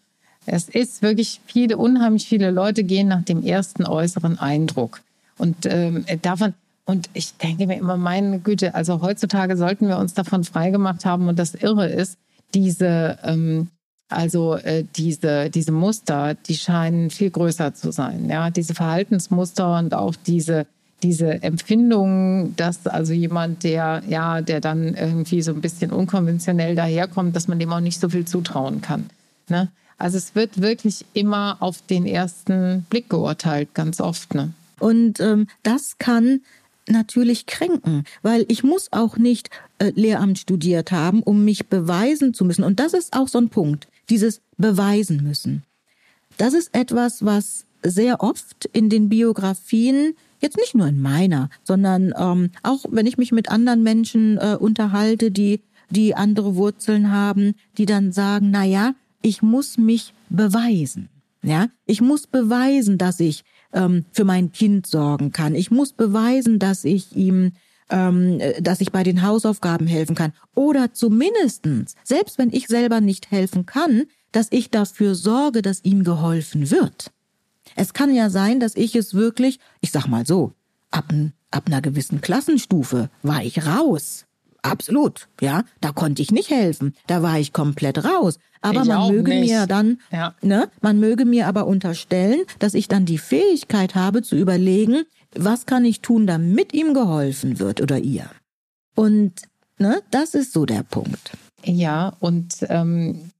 Es 0.46 0.68
ist 0.68 1.02
wirklich 1.02 1.40
viele, 1.44 1.76
unheimlich 1.76 2.26
viele 2.26 2.50
Leute 2.50 2.84
gehen 2.84 3.08
nach 3.08 3.24
dem 3.24 3.42
ersten 3.42 3.84
äußeren 3.84 4.38
Eindruck. 4.38 5.00
Und 5.36 5.66
ähm, 5.66 6.06
davon, 6.22 6.54
und 6.86 7.10
ich 7.12 7.36
denke 7.36 7.66
mir 7.66 7.76
immer, 7.76 7.96
meine 7.96 8.38
Güte, 8.38 8.74
also 8.74 9.02
heutzutage 9.02 9.56
sollten 9.56 9.88
wir 9.88 9.98
uns 9.98 10.14
davon 10.14 10.44
freigemacht 10.44 11.04
haben. 11.04 11.28
Und 11.28 11.38
das 11.38 11.54
Irre 11.54 11.88
ist, 11.88 12.16
diese, 12.54 13.18
ähm, 13.22 13.68
also 14.10 14.56
äh, 14.56 14.84
diese, 14.96 15.50
diese 15.50 15.72
Muster, 15.72 16.34
die 16.34 16.56
scheinen 16.56 17.10
viel 17.10 17.30
größer 17.30 17.74
zu 17.74 17.92
sein. 17.92 18.28
Ja, 18.28 18.50
diese 18.50 18.74
Verhaltensmuster 18.74 19.78
und 19.78 19.94
auch 19.94 20.14
diese 20.14 20.66
diese 21.02 21.42
Empfindung, 21.42 22.54
dass 22.56 22.86
also 22.86 23.14
jemand, 23.14 23.64
der 23.64 24.02
ja, 24.06 24.42
der 24.42 24.60
dann 24.60 24.94
irgendwie 24.94 25.40
so 25.40 25.52
ein 25.52 25.62
bisschen 25.62 25.92
unkonventionell 25.92 26.74
daherkommt, 26.74 27.34
dass 27.34 27.48
man 27.48 27.58
dem 27.58 27.72
auch 27.72 27.80
nicht 27.80 28.00
so 28.00 28.10
viel 28.10 28.26
zutrauen 28.26 28.82
kann. 28.82 29.08
Ne? 29.48 29.68
Also 29.96 30.18
es 30.18 30.34
wird 30.34 30.60
wirklich 30.60 31.04
immer 31.12 31.56
auf 31.60 31.82
den 31.82 32.06
ersten 32.06 32.86
Blick 32.90 33.08
geurteilt, 33.08 33.74
ganz 33.74 34.00
oft. 34.00 34.34
Ne? 34.34 34.52
Und 34.78 35.20
ähm, 35.20 35.46
das 35.62 35.98
kann 35.98 36.40
natürlich 36.86 37.46
kränken, 37.46 38.04
weil 38.22 38.44
ich 38.48 38.64
muss 38.64 38.88
auch 38.92 39.16
nicht 39.16 39.50
äh, 39.78 39.92
Lehramt 39.94 40.38
studiert 40.38 40.90
haben, 40.92 41.22
um 41.22 41.44
mich 41.44 41.66
beweisen 41.66 42.34
zu 42.34 42.44
müssen. 42.44 42.64
Und 42.64 42.80
das 42.80 42.94
ist 42.94 43.14
auch 43.14 43.28
so 43.28 43.38
ein 43.38 43.50
Punkt, 43.50 43.88
dieses 44.10 44.42
Beweisen 44.56 45.22
müssen. 45.22 45.62
Das 46.36 46.54
ist 46.54 46.74
etwas, 46.74 47.24
was 47.24 47.66
sehr 47.82 48.20
oft 48.20 48.66
in 48.72 48.90
den 48.90 49.08
Biografien 49.08 50.14
Jetzt 50.40 50.56
nicht 50.56 50.74
nur 50.74 50.86
in 50.86 51.00
meiner, 51.00 51.50
sondern 51.64 52.14
ähm, 52.18 52.50
auch 52.62 52.84
wenn 52.88 53.06
ich 53.06 53.18
mich 53.18 53.30
mit 53.30 53.50
anderen 53.50 53.82
Menschen 53.82 54.38
äh, 54.38 54.56
unterhalte, 54.58 55.30
die 55.30 55.60
die 55.90 56.14
andere 56.14 56.54
Wurzeln 56.54 57.10
haben, 57.10 57.54
die 57.76 57.84
dann 57.84 58.12
sagen, 58.12 58.50
na 58.52 58.64
ja, 58.64 58.94
ich 59.22 59.42
muss 59.42 59.76
mich 59.76 60.14
beweisen. 60.28 61.08
Ja, 61.42 61.68
ich 61.84 62.00
muss 62.00 62.26
beweisen, 62.26 62.96
dass 62.96 63.18
ich 63.18 63.42
ähm, 63.72 64.04
für 64.12 64.24
mein 64.24 64.52
Kind 64.52 64.86
sorgen 64.86 65.32
kann. 65.32 65.54
Ich 65.54 65.70
muss 65.70 65.92
beweisen, 65.92 66.58
dass 66.58 66.84
ich 66.84 67.16
ihm, 67.16 67.52
ähm, 67.90 68.40
dass 68.60 68.80
ich 68.80 68.92
bei 68.92 69.02
den 69.02 69.22
Hausaufgaben 69.22 69.86
helfen 69.86 70.14
kann. 70.14 70.32
Oder 70.54 70.92
zumindestens, 70.92 71.94
selbst 72.04 72.38
wenn 72.38 72.52
ich 72.52 72.66
selber 72.66 73.00
nicht 73.00 73.30
helfen 73.30 73.66
kann, 73.66 74.04
dass 74.32 74.48
ich 74.50 74.70
dafür 74.70 75.14
sorge, 75.14 75.62
dass 75.62 75.84
ihm 75.84 76.04
geholfen 76.04 76.70
wird. 76.70 77.10
Es 77.76 77.92
kann 77.92 78.14
ja 78.14 78.30
sein, 78.30 78.60
dass 78.60 78.76
ich 78.76 78.94
es 78.94 79.14
wirklich, 79.14 79.58
ich 79.80 79.90
sag 79.90 80.06
mal 80.06 80.26
so, 80.26 80.52
ab, 80.90 81.12
ab 81.50 81.64
einer 81.66 81.82
gewissen 81.82 82.20
Klassenstufe 82.20 83.10
war 83.22 83.42
ich 83.42 83.66
raus. 83.66 84.26
Absolut, 84.62 85.28
ja, 85.40 85.64
da 85.80 85.92
konnte 85.92 86.20
ich 86.20 86.32
nicht 86.32 86.50
helfen, 86.50 86.94
da 87.06 87.22
war 87.22 87.38
ich 87.38 87.52
komplett 87.52 88.04
raus. 88.04 88.38
Aber 88.60 88.82
ich 88.82 88.88
man 88.88 89.10
möge 89.10 89.30
nicht. 89.30 89.50
mir 89.50 89.66
dann, 89.66 90.00
ja. 90.12 90.34
ne, 90.42 90.68
man 90.82 91.00
möge 91.00 91.24
mir 91.24 91.46
aber 91.46 91.66
unterstellen, 91.66 92.42
dass 92.58 92.74
ich 92.74 92.86
dann 92.86 93.06
die 93.06 93.16
Fähigkeit 93.16 93.94
habe 93.94 94.20
zu 94.20 94.36
überlegen, 94.36 95.04
was 95.34 95.66
kann 95.66 95.84
ich 95.84 96.00
tun, 96.00 96.26
damit 96.26 96.72
ihm 96.72 96.94
geholfen 96.94 97.58
wird 97.58 97.80
oder 97.80 97.98
ihr. 97.98 98.30
Und 98.94 99.32
ne, 99.78 100.02
das 100.10 100.34
ist 100.34 100.52
so 100.52 100.66
der 100.66 100.82
Punkt. 100.82 101.32
Ja, 101.64 102.14
und 102.20 102.54
ähm, 102.68 103.30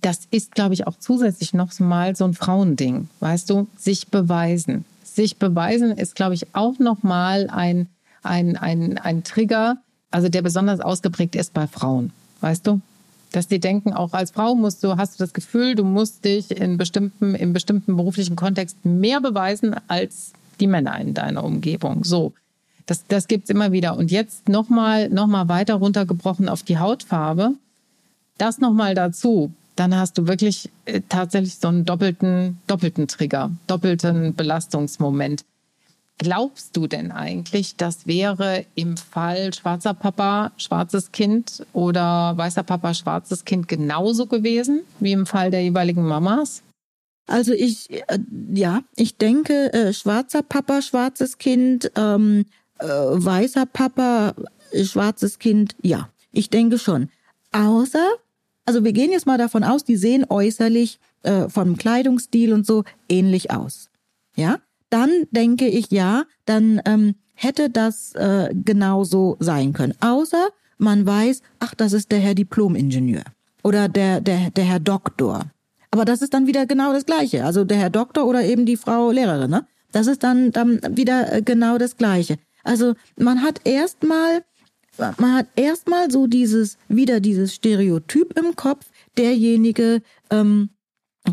das 0.00 0.20
ist, 0.30 0.54
glaube 0.54 0.74
ich, 0.74 0.86
auch 0.86 0.96
zusätzlich 0.98 1.54
noch 1.54 1.78
mal 1.80 2.14
so 2.16 2.24
ein 2.24 2.34
Frauending, 2.34 3.08
weißt 3.20 3.50
du, 3.50 3.66
sich 3.76 4.08
beweisen. 4.08 4.84
Sich 5.02 5.38
beweisen 5.38 5.92
ist, 5.92 6.14
glaube 6.14 6.34
ich, 6.34 6.54
auch 6.54 6.78
noch 6.78 7.02
mal 7.02 7.48
ein, 7.50 7.88
ein, 8.22 8.56
ein, 8.56 8.98
ein 8.98 9.24
Trigger, 9.24 9.78
also 10.10 10.28
der 10.28 10.42
besonders 10.42 10.80
ausgeprägt 10.80 11.34
ist 11.34 11.52
bei 11.54 11.66
Frauen, 11.66 12.12
weißt 12.40 12.66
du? 12.66 12.80
Dass 13.32 13.46
die 13.46 13.58
denken, 13.58 13.92
auch 13.92 14.14
als 14.14 14.30
Frau 14.30 14.54
musst 14.54 14.82
du, 14.82 14.96
hast 14.96 15.18
du 15.18 15.24
das 15.24 15.34
Gefühl, 15.34 15.74
du 15.74 15.84
musst 15.84 16.24
dich 16.24 16.50
in 16.50 16.78
bestimmten, 16.78 17.34
im 17.34 17.52
bestimmten 17.52 17.96
beruflichen 17.96 18.36
Kontext 18.36 18.84
mehr 18.84 19.20
beweisen 19.20 19.76
als 19.86 20.32
die 20.60 20.66
Männer 20.66 21.00
in 21.00 21.14
deiner 21.14 21.44
Umgebung. 21.44 22.04
So. 22.04 22.32
Das, 22.86 23.06
das 23.06 23.28
gibt's 23.28 23.50
immer 23.50 23.72
wieder. 23.72 23.96
Und 23.96 24.10
jetzt 24.10 24.48
nochmal 24.48 25.10
noch 25.10 25.26
mal 25.26 25.48
weiter 25.48 25.74
runtergebrochen 25.74 26.48
auf 26.48 26.62
die 26.62 26.78
Hautfarbe. 26.78 27.52
Das 28.38 28.58
nochmal 28.58 28.94
dazu 28.94 29.52
dann 29.78 29.96
hast 29.96 30.18
du 30.18 30.26
wirklich 30.26 30.70
äh, 30.86 31.00
tatsächlich 31.08 31.56
so 31.56 31.68
einen 31.68 31.84
doppelten, 31.84 32.58
doppelten 32.66 33.06
Trigger, 33.08 33.50
doppelten 33.66 34.34
Belastungsmoment. 34.34 35.44
Glaubst 36.18 36.76
du 36.76 36.88
denn 36.88 37.12
eigentlich, 37.12 37.76
das 37.76 38.08
wäre 38.08 38.64
im 38.74 38.96
Fall 38.96 39.54
schwarzer 39.54 39.94
Papa, 39.94 40.50
schwarzes 40.56 41.12
Kind 41.12 41.64
oder 41.72 42.36
weißer 42.36 42.64
Papa, 42.64 42.92
schwarzes 42.92 43.44
Kind 43.44 43.68
genauso 43.68 44.26
gewesen 44.26 44.80
wie 44.98 45.12
im 45.12 45.26
Fall 45.26 45.52
der 45.52 45.62
jeweiligen 45.62 46.04
Mamas? 46.04 46.62
Also 47.28 47.52
ich, 47.52 47.90
äh, 47.90 48.18
ja, 48.52 48.82
ich 48.96 49.16
denke, 49.16 49.72
äh, 49.72 49.92
schwarzer 49.92 50.42
Papa, 50.42 50.82
schwarzes 50.82 51.38
Kind, 51.38 51.92
ähm, 51.94 52.46
äh, 52.80 52.86
weißer 52.86 53.66
Papa, 53.66 54.34
schwarzes 54.82 55.38
Kind, 55.38 55.76
ja, 55.82 56.08
ich 56.32 56.50
denke 56.50 56.78
schon. 56.78 57.08
Außer 57.52 58.18
also 58.68 58.84
wir 58.84 58.92
gehen 58.92 59.10
jetzt 59.10 59.24
mal 59.24 59.38
davon 59.38 59.64
aus, 59.64 59.82
die 59.82 59.96
sehen 59.96 60.26
äußerlich 60.28 60.98
äh, 61.22 61.48
vom 61.48 61.78
Kleidungsstil 61.78 62.52
und 62.52 62.66
so 62.66 62.84
ähnlich 63.08 63.50
aus. 63.50 63.88
Ja, 64.36 64.58
dann 64.90 65.08
denke 65.30 65.66
ich 65.66 65.90
ja, 65.90 66.24
dann 66.44 66.78
ähm, 66.84 67.14
hätte 67.32 67.70
das 67.70 68.14
äh, 68.14 68.54
genauso 68.54 69.38
sein 69.40 69.72
können. 69.72 69.94
Außer 70.00 70.50
man 70.76 71.06
weiß, 71.06 71.40
ach, 71.60 71.74
das 71.74 71.94
ist 71.94 72.12
der 72.12 72.18
Herr 72.18 72.34
Diplom-Ingenieur 72.34 73.22
oder 73.62 73.88
der, 73.88 74.20
der, 74.20 74.50
der 74.50 74.64
Herr 74.64 74.80
Doktor. 74.80 75.46
Aber 75.90 76.04
das 76.04 76.22
ist 76.22 76.34
dann 76.34 76.46
wieder 76.46 76.66
genau 76.66 76.92
das 76.92 77.06
Gleiche. 77.06 77.44
Also 77.44 77.64
der 77.64 77.78
Herr 77.78 77.90
Doktor 77.90 78.26
oder 78.26 78.44
eben 78.44 78.66
die 78.66 78.76
Frau 78.76 79.10
Lehrerin, 79.10 79.50
ne? 79.50 79.66
Das 79.92 80.06
ist 80.06 80.22
dann, 80.22 80.52
dann 80.52 80.80
wieder 80.90 81.32
äh, 81.32 81.42
genau 81.42 81.78
das 81.78 81.96
Gleiche. 81.96 82.36
Also 82.62 82.94
man 83.16 83.42
hat 83.42 83.62
erstmal 83.64 84.42
man 84.98 85.34
hat 85.34 85.46
erstmal 85.56 86.10
so 86.10 86.26
dieses, 86.26 86.76
wieder 86.88 87.20
dieses 87.20 87.54
Stereotyp 87.54 88.36
im 88.38 88.56
Kopf, 88.56 88.86
derjenige 89.16 90.02
ähm, 90.30 90.70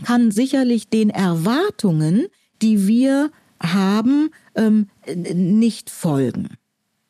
kann 0.04 0.32
sicherlich 0.32 0.90
den 0.90 1.10
Erwartungen, 1.10 2.28
die 2.62 2.88
wir 2.88 3.32
haben, 3.62 4.30
ähm, 4.56 4.88
nicht 5.08 5.90
folgen. 5.90 6.50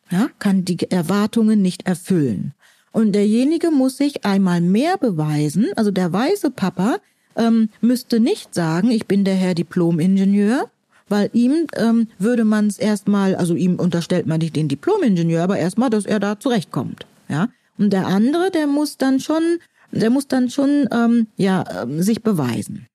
Ja, 0.10 0.30
kann 0.40 0.66
die 0.66 0.90
Erwartungen 0.90 1.62
nicht 1.62 1.88
erfüllen. 1.88 2.54
Und 2.92 3.14
derjenige 3.14 3.72
muss 3.72 3.98
sich 3.98 4.24
einmal 4.24 4.62
mehr 4.62 4.98
beweisen, 4.98 5.68
also 5.75 5.92
der 5.92 6.14
weiße 6.14 6.52
Papa 6.52 6.98
ähm, 7.36 7.70
müsste 7.82 8.20
nicht 8.20 8.54
sagen, 8.54 8.92
ich 8.92 9.08
bin 9.08 9.24
der 9.24 9.36
Herr 9.36 9.54
Diplom-Ingenieur, 9.56 10.70
weil 11.08 11.30
ihm 11.34 11.68
ähm, 11.75 12.08
würde 12.18 12.46
man 12.46 12.68
es 12.68 12.80
erstmal, 12.80 13.36
also 13.36 13.56
ihm 13.56 13.75
unterstellt 13.75 14.25
man 14.25 14.39
nicht 14.39 14.56
den 14.56 14.68
Diplom-Ingenieur, 14.68 15.44
aber 15.44 15.58
erstmal, 15.58 15.89
dass 15.89 16.06
er 16.06 16.20
da 16.20 16.39
zurechtkommt. 16.39 17.06
Ja. 17.30 17.50
Und 17.77 17.92
der 17.92 18.08
andere, 18.08 18.51
der 18.51 18.68
muss 18.68 18.98
dann 18.98 19.20
schon, 19.20 19.60
der 19.92 20.10
muss 20.10 20.27
dann 20.27 20.50
schon 20.50 20.88
ähm, 20.92 21.27
ja 21.38 21.84
ähm, 21.84 22.01
sich 22.01 22.24
beweisen. 22.24 22.88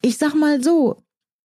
Ich 0.00 0.18
sag 0.18 0.34
mal 0.34 0.62
so, 0.62 1.02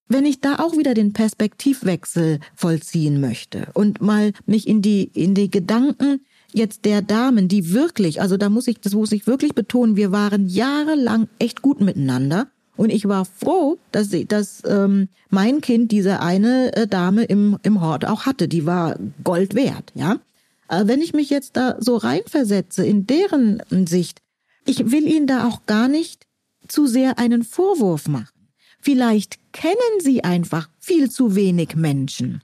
wenn 0.08 0.26
ich 0.26 0.40
da 0.40 0.60
auch 0.60 0.78
wieder 0.78 0.94
den 0.94 1.14
Perspektivwechsel 1.14 2.40
vollziehen 2.56 3.20
möchte 3.20 3.68
und 3.74 4.02
mal 4.02 4.32
mich 4.46 4.68
in 4.68 4.82
die 4.82 5.04
in 5.14 5.36
die 5.36 5.52
Gedanken 5.52 6.22
jetzt 6.54 6.86
der 6.86 7.02
Damen, 7.02 7.48
die 7.48 7.74
wirklich, 7.74 8.22
also 8.22 8.38
da 8.38 8.50
muss 8.50 8.68
ich, 8.68 8.80
das 8.80 8.94
muss 8.94 9.12
ich 9.12 9.28
wirklich 9.28 9.54
betonen, 9.54 9.96
wir 9.96 10.12
waren 10.12 10.48
jahrelang 10.48 11.28
echt 11.40 11.62
gut 11.62 11.82
miteinander 11.82 12.48
und 12.78 12.92
ich 12.92 13.08
war 13.08 13.26
froh, 13.26 13.78
dass, 13.92 14.10
dass 14.28 14.62
ähm, 14.66 15.10
mein 15.30 15.62
Kind 15.62 15.92
diese 15.92 16.22
eine 16.22 16.76
äh, 16.76 16.88
Dame 16.88 17.24
im, 17.24 17.58
im 17.64 17.82
Hort 17.82 18.06
auch 18.06 18.26
hatte. 18.26 18.48
Die 18.48 18.66
war 18.66 18.98
Gold 19.24 19.56
wert, 19.56 19.92
ja. 19.96 20.20
Aber 20.68 20.88
wenn 20.88 21.02
ich 21.02 21.14
mich 21.14 21.30
jetzt 21.30 21.58
da 21.58 21.78
so 21.80 21.96
reinversetze 21.96 22.86
in 22.86 23.08
deren 23.08 23.62
Sicht, 23.88 24.22
ich 24.66 24.92
will 24.92 25.08
ihnen 25.08 25.28
da 25.28 25.48
auch 25.48 25.66
gar 25.66 25.88
nicht 25.88 26.28
zu 26.68 26.88
sehr 26.88 27.18
einen 27.18 27.44
Vorwurf 27.44 28.08
machen. 28.08 28.50
Vielleicht 28.80 29.40
kennen 29.54 29.76
sie 30.00 30.24
einfach 30.24 30.70
viel 30.80 31.10
zu 31.10 31.36
wenig 31.36 31.76
Menschen. 31.76 32.42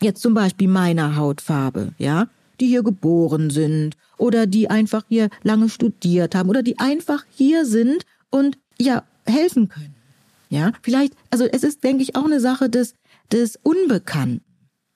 Jetzt 0.00 0.22
zum 0.22 0.34
Beispiel 0.34 0.68
meiner 0.68 1.16
Hautfarbe, 1.16 1.92
ja, 1.98 2.28
die 2.60 2.66
hier 2.66 2.82
geboren 2.82 3.50
sind 3.50 3.96
oder 4.18 4.46
die 4.46 4.70
einfach 4.70 5.04
hier 5.08 5.28
lange 5.42 5.68
studiert 5.68 6.34
haben 6.34 6.48
oder 6.48 6.62
die 6.62 6.78
einfach 6.78 7.24
hier 7.30 7.66
sind 7.66 8.04
und 8.30 8.58
ja, 8.78 9.02
helfen 9.24 9.68
können. 9.68 9.94
Ja, 10.48 10.72
vielleicht, 10.82 11.14
also 11.30 11.44
es 11.44 11.64
ist, 11.64 11.82
denke 11.82 12.02
ich, 12.02 12.14
auch 12.14 12.24
eine 12.24 12.40
Sache 12.40 12.70
des, 12.70 12.94
des 13.32 13.58
Unbekannten. 13.62 14.42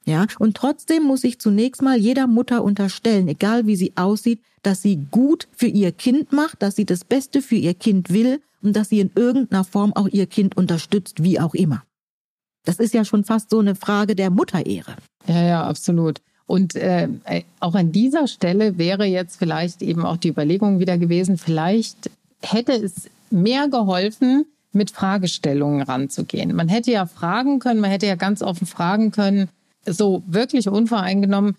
Ja, 0.07 0.27
und 0.39 0.57
trotzdem 0.57 1.05
muss 1.05 1.25
ich 1.25 1.39
zunächst 1.39 1.83
mal 1.83 1.99
jeder 1.99 2.27
Mutter 2.27 2.65
unterstellen, 2.65 3.29
egal 3.29 3.67
wie 3.67 3.77
sie 3.77 3.93
aussieht, 3.97 4.41
dass 4.63 4.83
sie 4.83 5.07
gut 5.11 5.47
für 5.53 5.67
ihr 5.67 5.93
Kind 5.93 6.33
macht, 6.33 6.63
dass 6.63 6.77
sie 6.77 6.85
das 6.85 7.05
Beste 7.05 7.43
für 7.43 7.57
ihr 7.57 7.75
Kind 7.75 8.11
will 8.11 8.41
und 8.63 8.75
dass 8.77 8.89
sie 8.89 9.01
in 9.01 9.11
irgendeiner 9.15 9.65
Form 9.65 9.93
auch 9.93 10.09
ihr 10.09 10.27
Kind 10.27 10.57
unterstützt, 10.57 11.23
wie 11.23 11.39
auch 11.39 11.55
immer. 11.55 11.85
Das 12.65 12.79
ist 12.79 12.95
ja 12.95 13.05
schon 13.05 13.25
fast 13.25 13.51
so 13.51 13.59
eine 13.59 13.75
Frage 13.75 14.15
der 14.15 14.31
Mutterehre. 14.31 14.97
Ja, 15.27 15.43
ja, 15.43 15.65
absolut. 15.65 16.21
Und 16.51 16.75
äh, 16.75 17.07
auch 17.61 17.77
an 17.77 17.93
dieser 17.93 18.27
Stelle 18.27 18.77
wäre 18.77 19.05
jetzt 19.05 19.37
vielleicht 19.37 19.83
eben 19.83 20.05
auch 20.05 20.17
die 20.17 20.31
Überlegung 20.31 20.81
wieder 20.81 20.99
gewesen, 20.99 21.39
vielleicht 21.39 22.11
hätte 22.43 22.73
es 22.73 23.09
mehr 23.31 23.69
geholfen, 23.69 24.47
mit 24.73 24.91
Fragestellungen 24.91 25.83
ranzugehen. 25.83 26.57
Man 26.57 26.69
hätte 26.69 26.91
ja 26.91 27.07
fragen 27.07 27.61
können, 27.61 27.79
man 27.79 27.93
hätte 27.93 28.07
ja 28.07 28.17
ganz 28.17 28.43
offen 28.43 28.67
fragen 28.67 29.13
können, 29.13 29.49
so 29.87 30.25
wirklich 30.27 30.69
unvoreingenommen, 30.69 31.55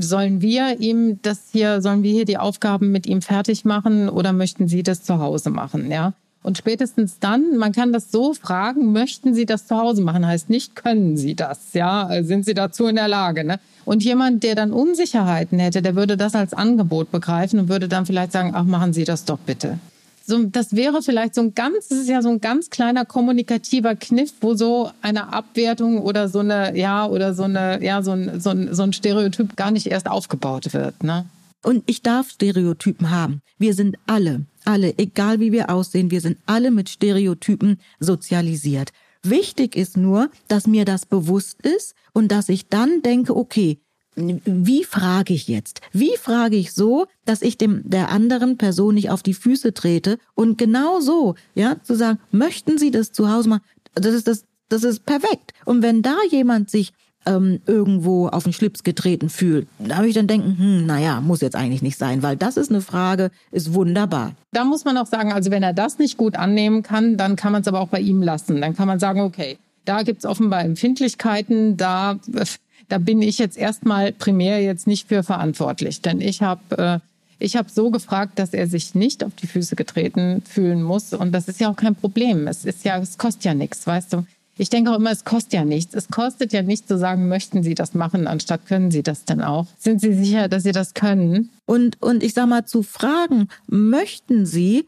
sollen 0.00 0.40
wir 0.40 0.80
ihm 0.80 1.20
das 1.20 1.50
hier, 1.52 1.82
sollen 1.82 2.02
wir 2.02 2.12
hier 2.12 2.24
die 2.24 2.38
Aufgaben 2.38 2.90
mit 2.90 3.06
ihm 3.06 3.20
fertig 3.20 3.66
machen 3.66 4.08
oder 4.08 4.32
möchten 4.32 4.66
Sie 4.66 4.82
das 4.82 5.02
zu 5.02 5.18
Hause 5.18 5.50
machen, 5.50 5.90
ja? 5.90 6.14
Und 6.42 6.58
spätestens 6.58 7.18
dann, 7.20 7.56
man 7.56 7.72
kann 7.72 7.92
das 7.92 8.10
so 8.10 8.34
fragen, 8.34 8.92
möchten 8.92 9.32
Sie 9.34 9.46
das 9.46 9.66
zu 9.66 9.76
Hause 9.76 10.02
machen? 10.02 10.26
Heißt 10.26 10.50
nicht, 10.50 10.74
können 10.74 11.16
Sie 11.16 11.34
das? 11.36 11.72
Ja, 11.72 12.10
sind 12.22 12.44
Sie 12.44 12.54
dazu 12.54 12.86
in 12.86 12.96
der 12.96 13.08
Lage? 13.08 13.44
Ne? 13.44 13.60
Und 13.84 14.02
jemand, 14.02 14.42
der 14.42 14.56
dann 14.56 14.72
Unsicherheiten 14.72 15.58
hätte, 15.58 15.82
der 15.82 15.94
würde 15.94 16.16
das 16.16 16.34
als 16.34 16.52
Angebot 16.52 17.12
begreifen 17.12 17.60
und 17.60 17.68
würde 17.68 17.88
dann 17.88 18.06
vielleicht 18.06 18.32
sagen, 18.32 18.52
ach, 18.54 18.64
machen 18.64 18.92
Sie 18.92 19.04
das 19.04 19.24
doch 19.24 19.38
bitte. 19.38 19.78
So, 20.24 20.44
das 20.44 20.74
wäre 20.74 21.02
vielleicht 21.02 21.34
so 21.34 21.40
ein 21.40 21.54
ganz, 21.54 21.88
das 21.88 21.98
ist 21.98 22.08
ja 22.08 22.22
so 22.22 22.28
ein 22.28 22.40
ganz 22.40 22.70
kleiner 22.70 23.04
kommunikativer 23.04 23.96
Kniff, 23.96 24.32
wo 24.40 24.54
so 24.54 24.90
eine 25.00 25.32
Abwertung 25.32 26.00
oder 26.00 26.28
so 26.28 26.38
eine, 26.40 26.76
ja, 26.76 27.06
oder 27.06 27.34
so 27.34 27.42
eine, 27.42 27.82
ja, 27.82 28.02
so 28.02 28.12
ein, 28.12 28.40
so 28.40 28.50
ein, 28.50 28.72
so 28.72 28.84
ein 28.84 28.92
Stereotyp 28.92 29.56
gar 29.56 29.72
nicht 29.72 29.88
erst 29.88 30.08
aufgebaut 30.08 30.72
wird, 30.72 31.02
ne? 31.02 31.26
Und 31.64 31.84
ich 31.86 32.02
darf 32.02 32.30
Stereotypen 32.30 33.10
haben. 33.10 33.40
Wir 33.58 33.74
sind 33.74 33.96
alle, 34.06 34.42
alle, 34.64 34.98
egal 34.98 35.40
wie 35.40 35.52
wir 35.52 35.70
aussehen, 35.70 36.10
wir 36.10 36.20
sind 36.20 36.38
alle 36.46 36.70
mit 36.70 36.88
Stereotypen 36.88 37.78
sozialisiert. 38.00 38.90
Wichtig 39.22 39.76
ist 39.76 39.96
nur, 39.96 40.30
dass 40.48 40.66
mir 40.66 40.84
das 40.84 41.06
bewusst 41.06 41.62
ist 41.62 41.94
und 42.12 42.32
dass 42.32 42.48
ich 42.48 42.68
dann 42.68 43.02
denke, 43.02 43.36
okay, 43.36 43.78
wie 44.14 44.84
frage 44.84 45.32
ich 45.32 45.48
jetzt? 45.48 45.80
Wie 45.92 46.16
frage 46.18 46.56
ich 46.56 46.72
so, 46.72 47.06
dass 47.24 47.40
ich 47.40 47.56
dem 47.56 47.82
der 47.88 48.10
anderen 48.10 48.58
Person 48.58 48.94
nicht 48.94 49.10
auf 49.10 49.22
die 49.22 49.32
Füße 49.32 49.72
trete 49.72 50.18
und 50.34 50.58
genau 50.58 51.00
so, 51.00 51.34
ja, 51.54 51.76
zu 51.82 51.94
sagen, 51.94 52.18
möchten 52.30 52.76
Sie 52.76 52.90
das 52.90 53.12
zu 53.12 53.30
Hause 53.30 53.48
machen? 53.48 53.62
Das 53.94 54.14
ist 54.14 54.28
das, 54.28 54.44
das 54.68 54.84
ist 54.84 55.06
perfekt. 55.06 55.52
Und 55.64 55.82
wenn 55.82 56.02
da 56.02 56.16
jemand 56.30 56.68
sich 56.68 56.92
ähm, 57.26 57.60
irgendwo 57.66 58.28
auf 58.28 58.44
den 58.44 58.52
Schlips 58.52 58.82
getreten 58.82 59.28
fühlt, 59.28 59.66
da 59.78 59.96
habe 59.96 60.08
ich 60.08 60.14
dann 60.14 60.26
denken, 60.26 60.56
hm, 60.58 60.86
naja, 60.86 61.20
muss 61.20 61.40
jetzt 61.40 61.56
eigentlich 61.56 61.82
nicht 61.82 61.98
sein, 61.98 62.22
weil 62.22 62.36
das 62.36 62.56
ist 62.56 62.70
eine 62.70 62.80
Frage, 62.80 63.30
ist 63.50 63.74
wunderbar. 63.74 64.32
Da 64.52 64.64
muss 64.64 64.84
man 64.84 64.96
auch 64.96 65.06
sagen, 65.06 65.32
also 65.32 65.50
wenn 65.50 65.62
er 65.62 65.72
das 65.72 65.98
nicht 65.98 66.16
gut 66.16 66.36
annehmen 66.36 66.82
kann, 66.82 67.16
dann 67.16 67.36
kann 67.36 67.52
man 67.52 67.62
es 67.62 67.68
aber 67.68 67.80
auch 67.80 67.88
bei 67.88 68.00
ihm 68.00 68.22
lassen. 68.22 68.60
Dann 68.60 68.76
kann 68.76 68.86
man 68.86 68.98
sagen, 68.98 69.20
okay, 69.20 69.58
da 69.84 70.02
gibt's 70.02 70.26
offenbar 70.26 70.64
Empfindlichkeiten, 70.64 71.76
da, 71.76 72.18
da 72.88 72.98
bin 72.98 73.22
ich 73.22 73.38
jetzt 73.38 73.56
erstmal 73.56 74.12
primär 74.12 74.62
jetzt 74.62 74.86
nicht 74.86 75.08
für 75.08 75.22
verantwortlich. 75.22 76.02
Denn 76.02 76.20
ich 76.20 76.42
habe 76.42 76.76
äh, 76.76 76.98
ich 77.42 77.56
hab 77.56 77.70
so 77.70 77.90
gefragt, 77.90 78.38
dass 78.38 78.54
er 78.54 78.68
sich 78.68 78.94
nicht 78.94 79.24
auf 79.24 79.34
die 79.34 79.48
Füße 79.48 79.74
getreten 79.74 80.42
fühlen 80.48 80.82
muss. 80.82 81.12
Und 81.12 81.32
das 81.32 81.48
ist 81.48 81.58
ja 81.58 81.70
auch 81.70 81.76
kein 81.76 81.96
Problem. 81.96 82.46
Es 82.46 82.64
ist 82.64 82.84
ja, 82.84 82.98
es 82.98 83.18
kostet 83.18 83.44
ja 83.44 83.54
nichts, 83.54 83.84
weißt 83.86 84.12
du. 84.12 84.24
Ich 84.58 84.68
denke 84.68 84.90
auch 84.90 84.96
immer, 84.96 85.10
es 85.10 85.24
kostet 85.24 85.54
ja 85.54 85.64
nichts. 85.64 85.94
Es 85.94 86.08
kostet 86.08 86.52
ja 86.52 86.62
nichts 86.62 86.86
zu 86.86 86.98
sagen, 86.98 87.28
möchten 87.28 87.62
Sie 87.62 87.74
das 87.74 87.94
machen, 87.94 88.26
anstatt 88.26 88.66
können 88.66 88.90
Sie 88.90 89.02
das 89.02 89.24
denn 89.24 89.40
auch? 89.40 89.66
Sind 89.78 90.00
Sie 90.00 90.12
sicher, 90.14 90.48
dass 90.48 90.62
Sie 90.62 90.72
das 90.72 90.94
können? 90.94 91.50
Und, 91.64 92.00
und 92.02 92.22
ich 92.22 92.34
sag 92.34 92.48
mal, 92.48 92.66
zu 92.66 92.82
fragen, 92.82 93.48
möchten 93.66 94.44
Sie, 94.44 94.86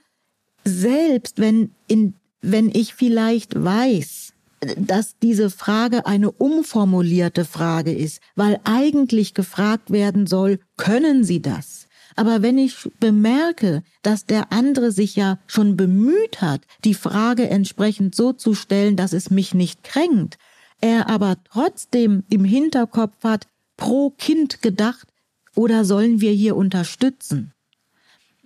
selbst 0.65 1.39
wenn, 1.39 1.71
in, 1.89 2.15
wenn 2.43 2.69
ich 2.69 2.95
vielleicht 2.95 3.63
weiß, 3.63 4.33
dass 4.77 5.19
diese 5.19 5.51
Frage 5.51 6.07
eine 6.07 6.31
umformulierte 6.31 7.45
Frage 7.45 7.93
ist, 7.93 8.21
weil 8.35 8.61
eigentlich 8.65 9.35
gefragt 9.35 9.91
werden 9.91 10.27
soll, 10.27 10.59
können 10.77 11.25
Sie 11.25 11.41
das? 11.41 11.84
Aber 12.17 12.43
wenn 12.43 12.59
ich 12.59 12.89
bemerke, 13.01 13.83
dass 14.03 14.27
der 14.27 14.53
andere 14.53 14.93
sich 14.93 15.17
ja 15.17 15.39
schon 15.47 15.77
bemüht 15.77 16.41
hat, 16.41 16.63
die 16.85 16.95
Frage 16.95 17.49
entsprechend 17.49 18.15
so 18.15 18.33
zu 18.33 18.55
stellen, 18.55 18.97
dass 18.97 19.13
es 19.13 19.31
mich 19.31 19.55
nicht 19.55 19.83
kränkt, 19.83 20.39
er 20.81 21.09
aber 21.09 21.37
trotzdem 21.45 22.25
im 22.31 22.45
Hinterkopf 22.45 23.25
hat, 23.25 23.47
pro 23.77 24.11
Kind 24.11 24.63
gedacht, 24.63 25.09
oder 25.57 25.85
sollen 25.85 26.21
wir 26.21 26.33
hier 26.33 26.57
unterstützen? 26.57 27.53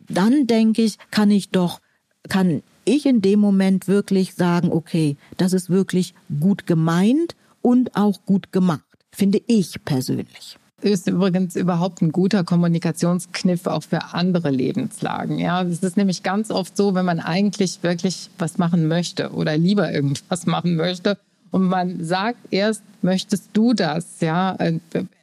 Dann 0.09 0.47
denke 0.47 0.83
ich, 0.83 0.99
kann 1.11 1.31
ich 1.31 1.51
doch, 1.51 1.81
kann 2.29 2.63
ich 2.85 3.05
in 3.05 3.21
dem 3.21 3.41
Moment 3.41 3.89
wirklich 3.89 4.35
sagen, 4.35 4.73
okay, 4.73 5.17
das 5.37 5.53
ist 5.53 5.69
wirklich 5.69 6.15
gut 6.41 6.67
gemeint 6.67 7.37
und 7.61 7.97
auch 7.97 8.25
gut 8.25 8.53
gemacht, 8.53 8.85
finde 9.13 9.43
ich 9.47 9.85
persönlich 9.85 10.59
ist 10.81 11.09
übrigens 11.09 11.57
überhaupt 11.57 12.03
ein 12.03 12.13
guter 12.13 12.45
Kommunikationskniff 12.45 13.67
auch 13.67 13.83
für 13.83 14.15
andere 14.15 14.51
Lebenslagen. 14.51 15.39
Ja, 15.39 15.63
es 15.63 15.83
ist 15.83 15.97
nämlich 15.97 16.23
ganz 16.23 16.51
oft 16.51 16.77
so, 16.77 16.95
wenn 16.95 17.05
man 17.05 17.21
eigentlich 17.21 17.83
wirklich 17.83 18.31
was 18.39 18.59
machen 18.59 18.87
möchte 18.89 19.31
oder 19.33 19.57
lieber 19.57 19.93
irgendwas 19.93 20.47
machen 20.47 20.77
möchte 20.77 21.19
und 21.51 21.65
man 21.65 22.05
sagt 22.05 22.39
erst, 22.51 22.83
möchtest 23.03 23.51
du 23.53 23.73
das? 23.73 24.21
Ja, 24.21 24.57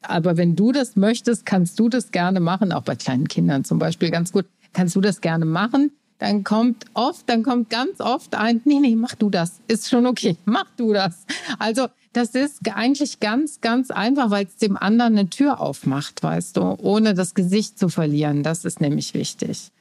aber 0.02 0.38
wenn 0.38 0.56
du 0.56 0.72
das 0.72 0.96
möchtest, 0.96 1.46
kannst 1.46 1.80
du 1.80 1.90
das 1.90 2.12
gerne 2.12 2.40
machen, 2.40 2.72
auch 2.72 2.84
bei 2.84 2.96
kleinen 2.96 3.28
Kindern 3.28 3.64
zum 3.64 3.80
Beispiel 3.80 4.12
ganz 4.12 4.32
gut. 4.32 4.46
Kannst 4.74 4.96
du 4.96 5.02
das 5.02 5.22
gerne 5.22 5.46
machen? 5.46 5.92
Dann 6.20 6.44
kommt 6.44 6.86
oft, 6.94 7.30
dann 7.30 7.44
kommt 7.44 7.70
ganz 7.70 8.00
oft 8.00 8.36
ein, 8.36 8.62
nee, 8.66 8.80
nee, 8.80 8.96
mach 8.96 9.16
du 9.16 9.30
das. 9.30 9.60
Ist 9.68 9.90
schon 9.90 10.06
okay. 10.06 10.38
Mach 10.46 10.68
du 10.78 10.94
das. 10.94 11.26
Also, 11.60 11.88
das 12.16 12.30
ist 12.30 12.62
eigentlich 12.74 13.20
ganz, 13.20 13.60
ganz 13.60 13.92
einfach, 13.92 14.30
weil 14.30 14.46
es 14.46 14.56
dem 14.56 14.78
anderen 14.78 15.18
eine 15.18 15.30
Tür 15.30 15.60
aufmacht, 15.60 16.24
weißt 16.24 16.56
du, 16.56 16.62
ohne 16.80 17.14
das 17.14 17.34
Gesicht 17.34 17.78
zu 17.78 17.90
verlieren. 17.90 18.42
Das 18.42 18.64
ist 18.64 18.80
nämlich 18.80 19.14
wichtig. 19.14 19.72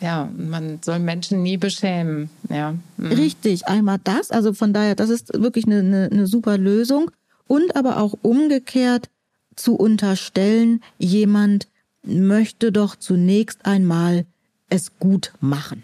Ja, 0.00 0.30
man 0.36 0.78
soll 0.82 1.00
Menschen 1.00 1.42
nie 1.42 1.56
beschämen. 1.56 2.30
Ja. 2.48 2.74
Mhm. 2.96 3.06
Richtig, 3.12 3.66
einmal 3.66 3.98
das. 4.02 4.30
Also 4.30 4.52
von 4.54 4.72
daher, 4.72 4.94
das 4.94 5.10
ist 5.10 5.32
wirklich 5.34 5.66
eine, 5.66 5.80
eine, 5.80 6.08
eine 6.10 6.26
super 6.26 6.56
Lösung. 6.58 7.10
Und 7.48 7.74
aber 7.74 7.98
auch 7.98 8.14
umgekehrt 8.22 9.10
zu 9.56 9.74
unterstellen, 9.74 10.82
jemand 10.98 11.66
möchte 12.04 12.70
doch 12.70 12.94
zunächst 12.94 13.66
einmal 13.66 14.26
es 14.68 14.96
gut 15.00 15.32
machen. 15.40 15.82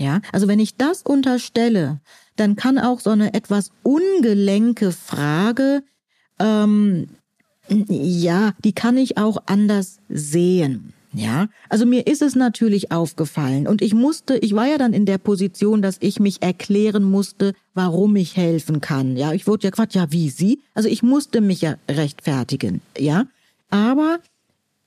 Ja, 0.00 0.22
also 0.32 0.48
wenn 0.48 0.58
ich 0.58 0.76
das 0.76 1.02
unterstelle, 1.02 2.00
dann 2.36 2.56
kann 2.56 2.78
auch 2.78 3.00
so 3.00 3.10
eine 3.10 3.34
etwas 3.34 3.70
ungelenke 3.82 4.92
Frage, 4.92 5.82
ähm, 6.38 7.08
ja, 7.68 8.52
die 8.64 8.72
kann 8.72 8.96
ich 8.96 9.18
auch 9.18 9.42
anders 9.44 9.98
sehen. 10.08 10.94
Ja, 11.12 11.48
also 11.68 11.84
mir 11.84 12.06
ist 12.06 12.22
es 12.22 12.34
natürlich 12.34 12.92
aufgefallen 12.92 13.66
und 13.66 13.82
ich 13.82 13.92
musste, 13.92 14.38
ich 14.38 14.54
war 14.54 14.66
ja 14.66 14.78
dann 14.78 14.94
in 14.94 15.04
der 15.04 15.18
Position, 15.18 15.82
dass 15.82 15.96
ich 16.00 16.18
mich 16.18 16.40
erklären 16.40 17.02
musste, 17.02 17.52
warum 17.74 18.16
ich 18.16 18.36
helfen 18.36 18.80
kann. 18.80 19.16
Ja, 19.16 19.32
ich 19.32 19.46
wurde 19.46 19.64
ja 19.64 19.70
gefragt, 19.70 19.94
ja, 19.94 20.10
wie 20.12 20.30
Sie? 20.30 20.60
Also 20.72 20.88
ich 20.88 21.02
musste 21.02 21.40
mich 21.40 21.60
ja 21.60 21.74
rechtfertigen. 21.90 22.80
Ja, 22.96 23.26
aber 23.70 24.20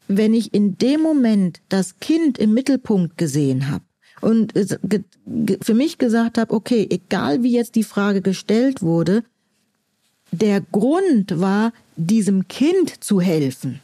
wenn 0.07 0.33
ich 0.33 0.53
in 0.53 0.77
dem 0.77 1.01
Moment 1.01 1.61
das 1.69 1.99
Kind 1.99 2.39
im 2.39 2.53
Mittelpunkt 2.53 3.17
gesehen 3.17 3.69
habe, 3.69 3.83
und 4.23 4.53
für 5.61 5.73
mich 5.73 5.97
gesagt 5.97 6.37
habe, 6.37 6.53
okay, 6.53 6.87
egal 6.89 7.43
wie 7.43 7.51
jetzt 7.51 7.75
die 7.75 7.83
Frage 7.83 8.21
gestellt 8.21 8.81
wurde, 8.81 9.23
der 10.31 10.61
Grund 10.61 11.39
war, 11.39 11.73
diesem 11.95 12.47
Kind 12.47 13.03
zu 13.03 13.21
helfen 13.21 13.81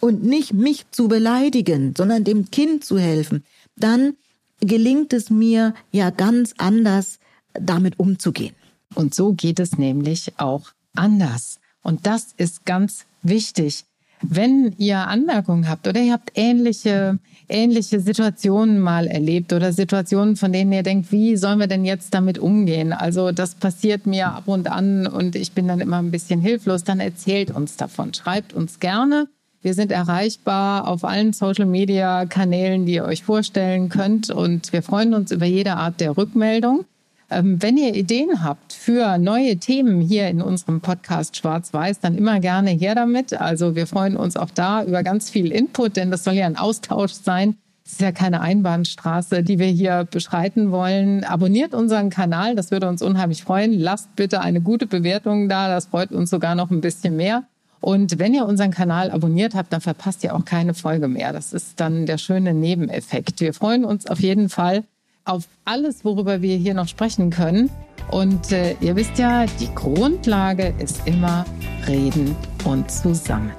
und 0.00 0.24
nicht 0.24 0.54
mich 0.54 0.90
zu 0.90 1.08
beleidigen, 1.08 1.94
sondern 1.96 2.24
dem 2.24 2.50
Kind 2.50 2.84
zu 2.84 2.98
helfen, 2.98 3.44
dann 3.76 4.14
gelingt 4.60 5.12
es 5.12 5.30
mir 5.30 5.74
ja 5.90 6.10
ganz 6.10 6.54
anders, 6.58 7.18
damit 7.52 7.98
umzugehen. 7.98 8.54
Und 8.94 9.14
so 9.14 9.32
geht 9.32 9.58
es 9.58 9.78
nämlich 9.78 10.32
auch 10.38 10.70
anders. 10.94 11.58
Und 11.82 12.06
das 12.06 12.34
ist 12.36 12.64
ganz 12.64 13.04
wichtig. 13.22 13.84
Wenn 14.22 14.74
ihr 14.78 14.98
Anmerkungen 15.08 15.68
habt 15.68 15.88
oder 15.88 16.00
ihr 16.00 16.12
habt 16.12 16.30
ähnliche, 16.34 17.18
ähnliche 17.48 18.00
Situationen 18.00 18.80
mal 18.80 19.06
erlebt 19.06 19.52
oder 19.52 19.72
Situationen, 19.72 20.36
von 20.36 20.52
denen 20.52 20.72
ihr 20.72 20.82
denkt, 20.82 21.12
wie 21.12 21.36
sollen 21.36 21.58
wir 21.58 21.66
denn 21.66 21.84
jetzt 21.84 22.14
damit 22.14 22.38
umgehen? 22.38 22.92
Also 22.92 23.32
das 23.32 23.54
passiert 23.54 24.06
mir 24.06 24.28
ab 24.28 24.44
und 24.46 24.70
an 24.70 25.06
und 25.06 25.36
ich 25.36 25.52
bin 25.52 25.68
dann 25.68 25.80
immer 25.80 25.98
ein 25.98 26.10
bisschen 26.10 26.40
hilflos, 26.40 26.84
dann 26.84 27.00
erzählt 27.00 27.50
uns 27.50 27.76
davon. 27.76 28.14
Schreibt 28.14 28.52
uns 28.52 28.80
gerne. 28.80 29.28
Wir 29.62 29.74
sind 29.74 29.92
erreichbar 29.92 30.88
auf 30.88 31.04
allen 31.04 31.32
Social-Media-Kanälen, 31.32 32.84
die 32.84 32.94
ihr 32.94 33.04
euch 33.04 33.22
vorstellen 33.22 33.88
könnt 33.88 34.28
und 34.30 34.72
wir 34.72 34.82
freuen 34.82 35.14
uns 35.14 35.30
über 35.30 35.46
jede 35.46 35.74
Art 35.74 36.00
der 36.00 36.16
Rückmeldung. 36.16 36.84
Ähm, 37.32 37.62
wenn 37.62 37.76
ihr 37.76 37.94
Ideen 37.94 38.44
habt 38.44 38.72
für 38.72 39.16
neue 39.16 39.56
Themen 39.56 40.00
hier 40.00 40.28
in 40.28 40.42
unserem 40.42 40.80
Podcast 40.80 41.36
Schwarz-Weiß, 41.36 42.00
dann 42.00 42.16
immer 42.16 42.40
gerne 42.40 42.70
her 42.70 42.94
damit. 42.94 43.32
Also 43.32 43.74
wir 43.74 43.86
freuen 43.86 44.16
uns 44.16 44.36
auch 44.36 44.50
da 44.50 44.84
über 44.84 45.02
ganz 45.02 45.30
viel 45.30 45.50
Input, 45.50 45.96
denn 45.96 46.10
das 46.10 46.24
soll 46.24 46.34
ja 46.34 46.46
ein 46.46 46.56
Austausch 46.56 47.12
sein. 47.12 47.56
Es 47.84 47.92
ist 47.92 48.00
ja 48.00 48.12
keine 48.12 48.40
Einbahnstraße, 48.40 49.42
die 49.42 49.58
wir 49.58 49.66
hier 49.66 50.06
beschreiten 50.10 50.70
wollen. 50.70 51.24
Abonniert 51.24 51.74
unseren 51.74 52.10
Kanal, 52.10 52.54
das 52.54 52.70
würde 52.70 52.88
uns 52.88 53.02
unheimlich 53.02 53.42
freuen. 53.42 53.72
Lasst 53.72 54.14
bitte 54.14 54.40
eine 54.40 54.60
gute 54.60 54.86
Bewertung 54.86 55.48
da, 55.48 55.68
das 55.68 55.86
freut 55.86 56.12
uns 56.12 56.30
sogar 56.30 56.54
noch 56.54 56.70
ein 56.70 56.80
bisschen 56.80 57.16
mehr. 57.16 57.44
Und 57.80 58.20
wenn 58.20 58.32
ihr 58.32 58.46
unseren 58.46 58.70
Kanal 58.70 59.10
abonniert 59.10 59.54
habt, 59.56 59.72
dann 59.72 59.80
verpasst 59.80 60.22
ihr 60.22 60.36
auch 60.36 60.44
keine 60.44 60.74
Folge 60.74 61.08
mehr. 61.08 61.32
Das 61.32 61.52
ist 61.52 61.80
dann 61.80 62.06
der 62.06 62.18
schöne 62.18 62.54
Nebeneffekt. 62.54 63.40
Wir 63.40 63.52
freuen 63.52 63.84
uns 63.84 64.06
auf 64.06 64.20
jeden 64.20 64.48
Fall 64.48 64.84
auf 65.24 65.44
alles, 65.64 66.04
worüber 66.04 66.42
wir 66.42 66.56
hier 66.56 66.74
noch 66.74 66.88
sprechen 66.88 67.30
können. 67.30 67.70
Und 68.10 68.52
äh, 68.52 68.74
ihr 68.80 68.96
wisst 68.96 69.18
ja, 69.18 69.46
die 69.60 69.72
Grundlage 69.74 70.74
ist 70.78 71.06
immer 71.06 71.44
Reden 71.86 72.36
und 72.64 72.90
zusammen. 72.90 73.52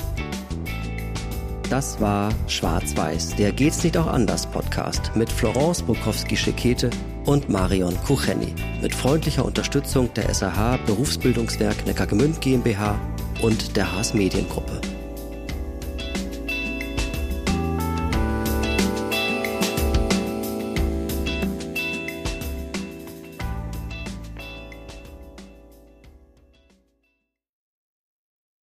Das 1.69 1.99
war 1.99 2.29
Schwarz-Weiß, 2.47 3.35
der 3.35 3.51
Geht's 3.51 3.83
nicht 3.83 3.97
auch 3.97 4.05
anders 4.07 4.45
Podcast 4.45 5.11
mit 5.15 5.31
Florence 5.31 5.81
Bukowski-Schekete 5.81 6.91
und 7.25 7.49
Marion 7.49 7.95
Kucheni. 8.05 8.53
Mit 8.81 8.93
freundlicher 8.93 9.43
Unterstützung 9.43 10.13
der 10.13 10.31
SAH 10.31 10.77
Berufsbildungswerk 10.85 11.87
Neckargemünd 11.87 12.41
GmbH 12.41 12.99
und 13.41 13.75
der 13.75 13.91
Haas 13.91 14.13
Mediengruppe. 14.13 14.81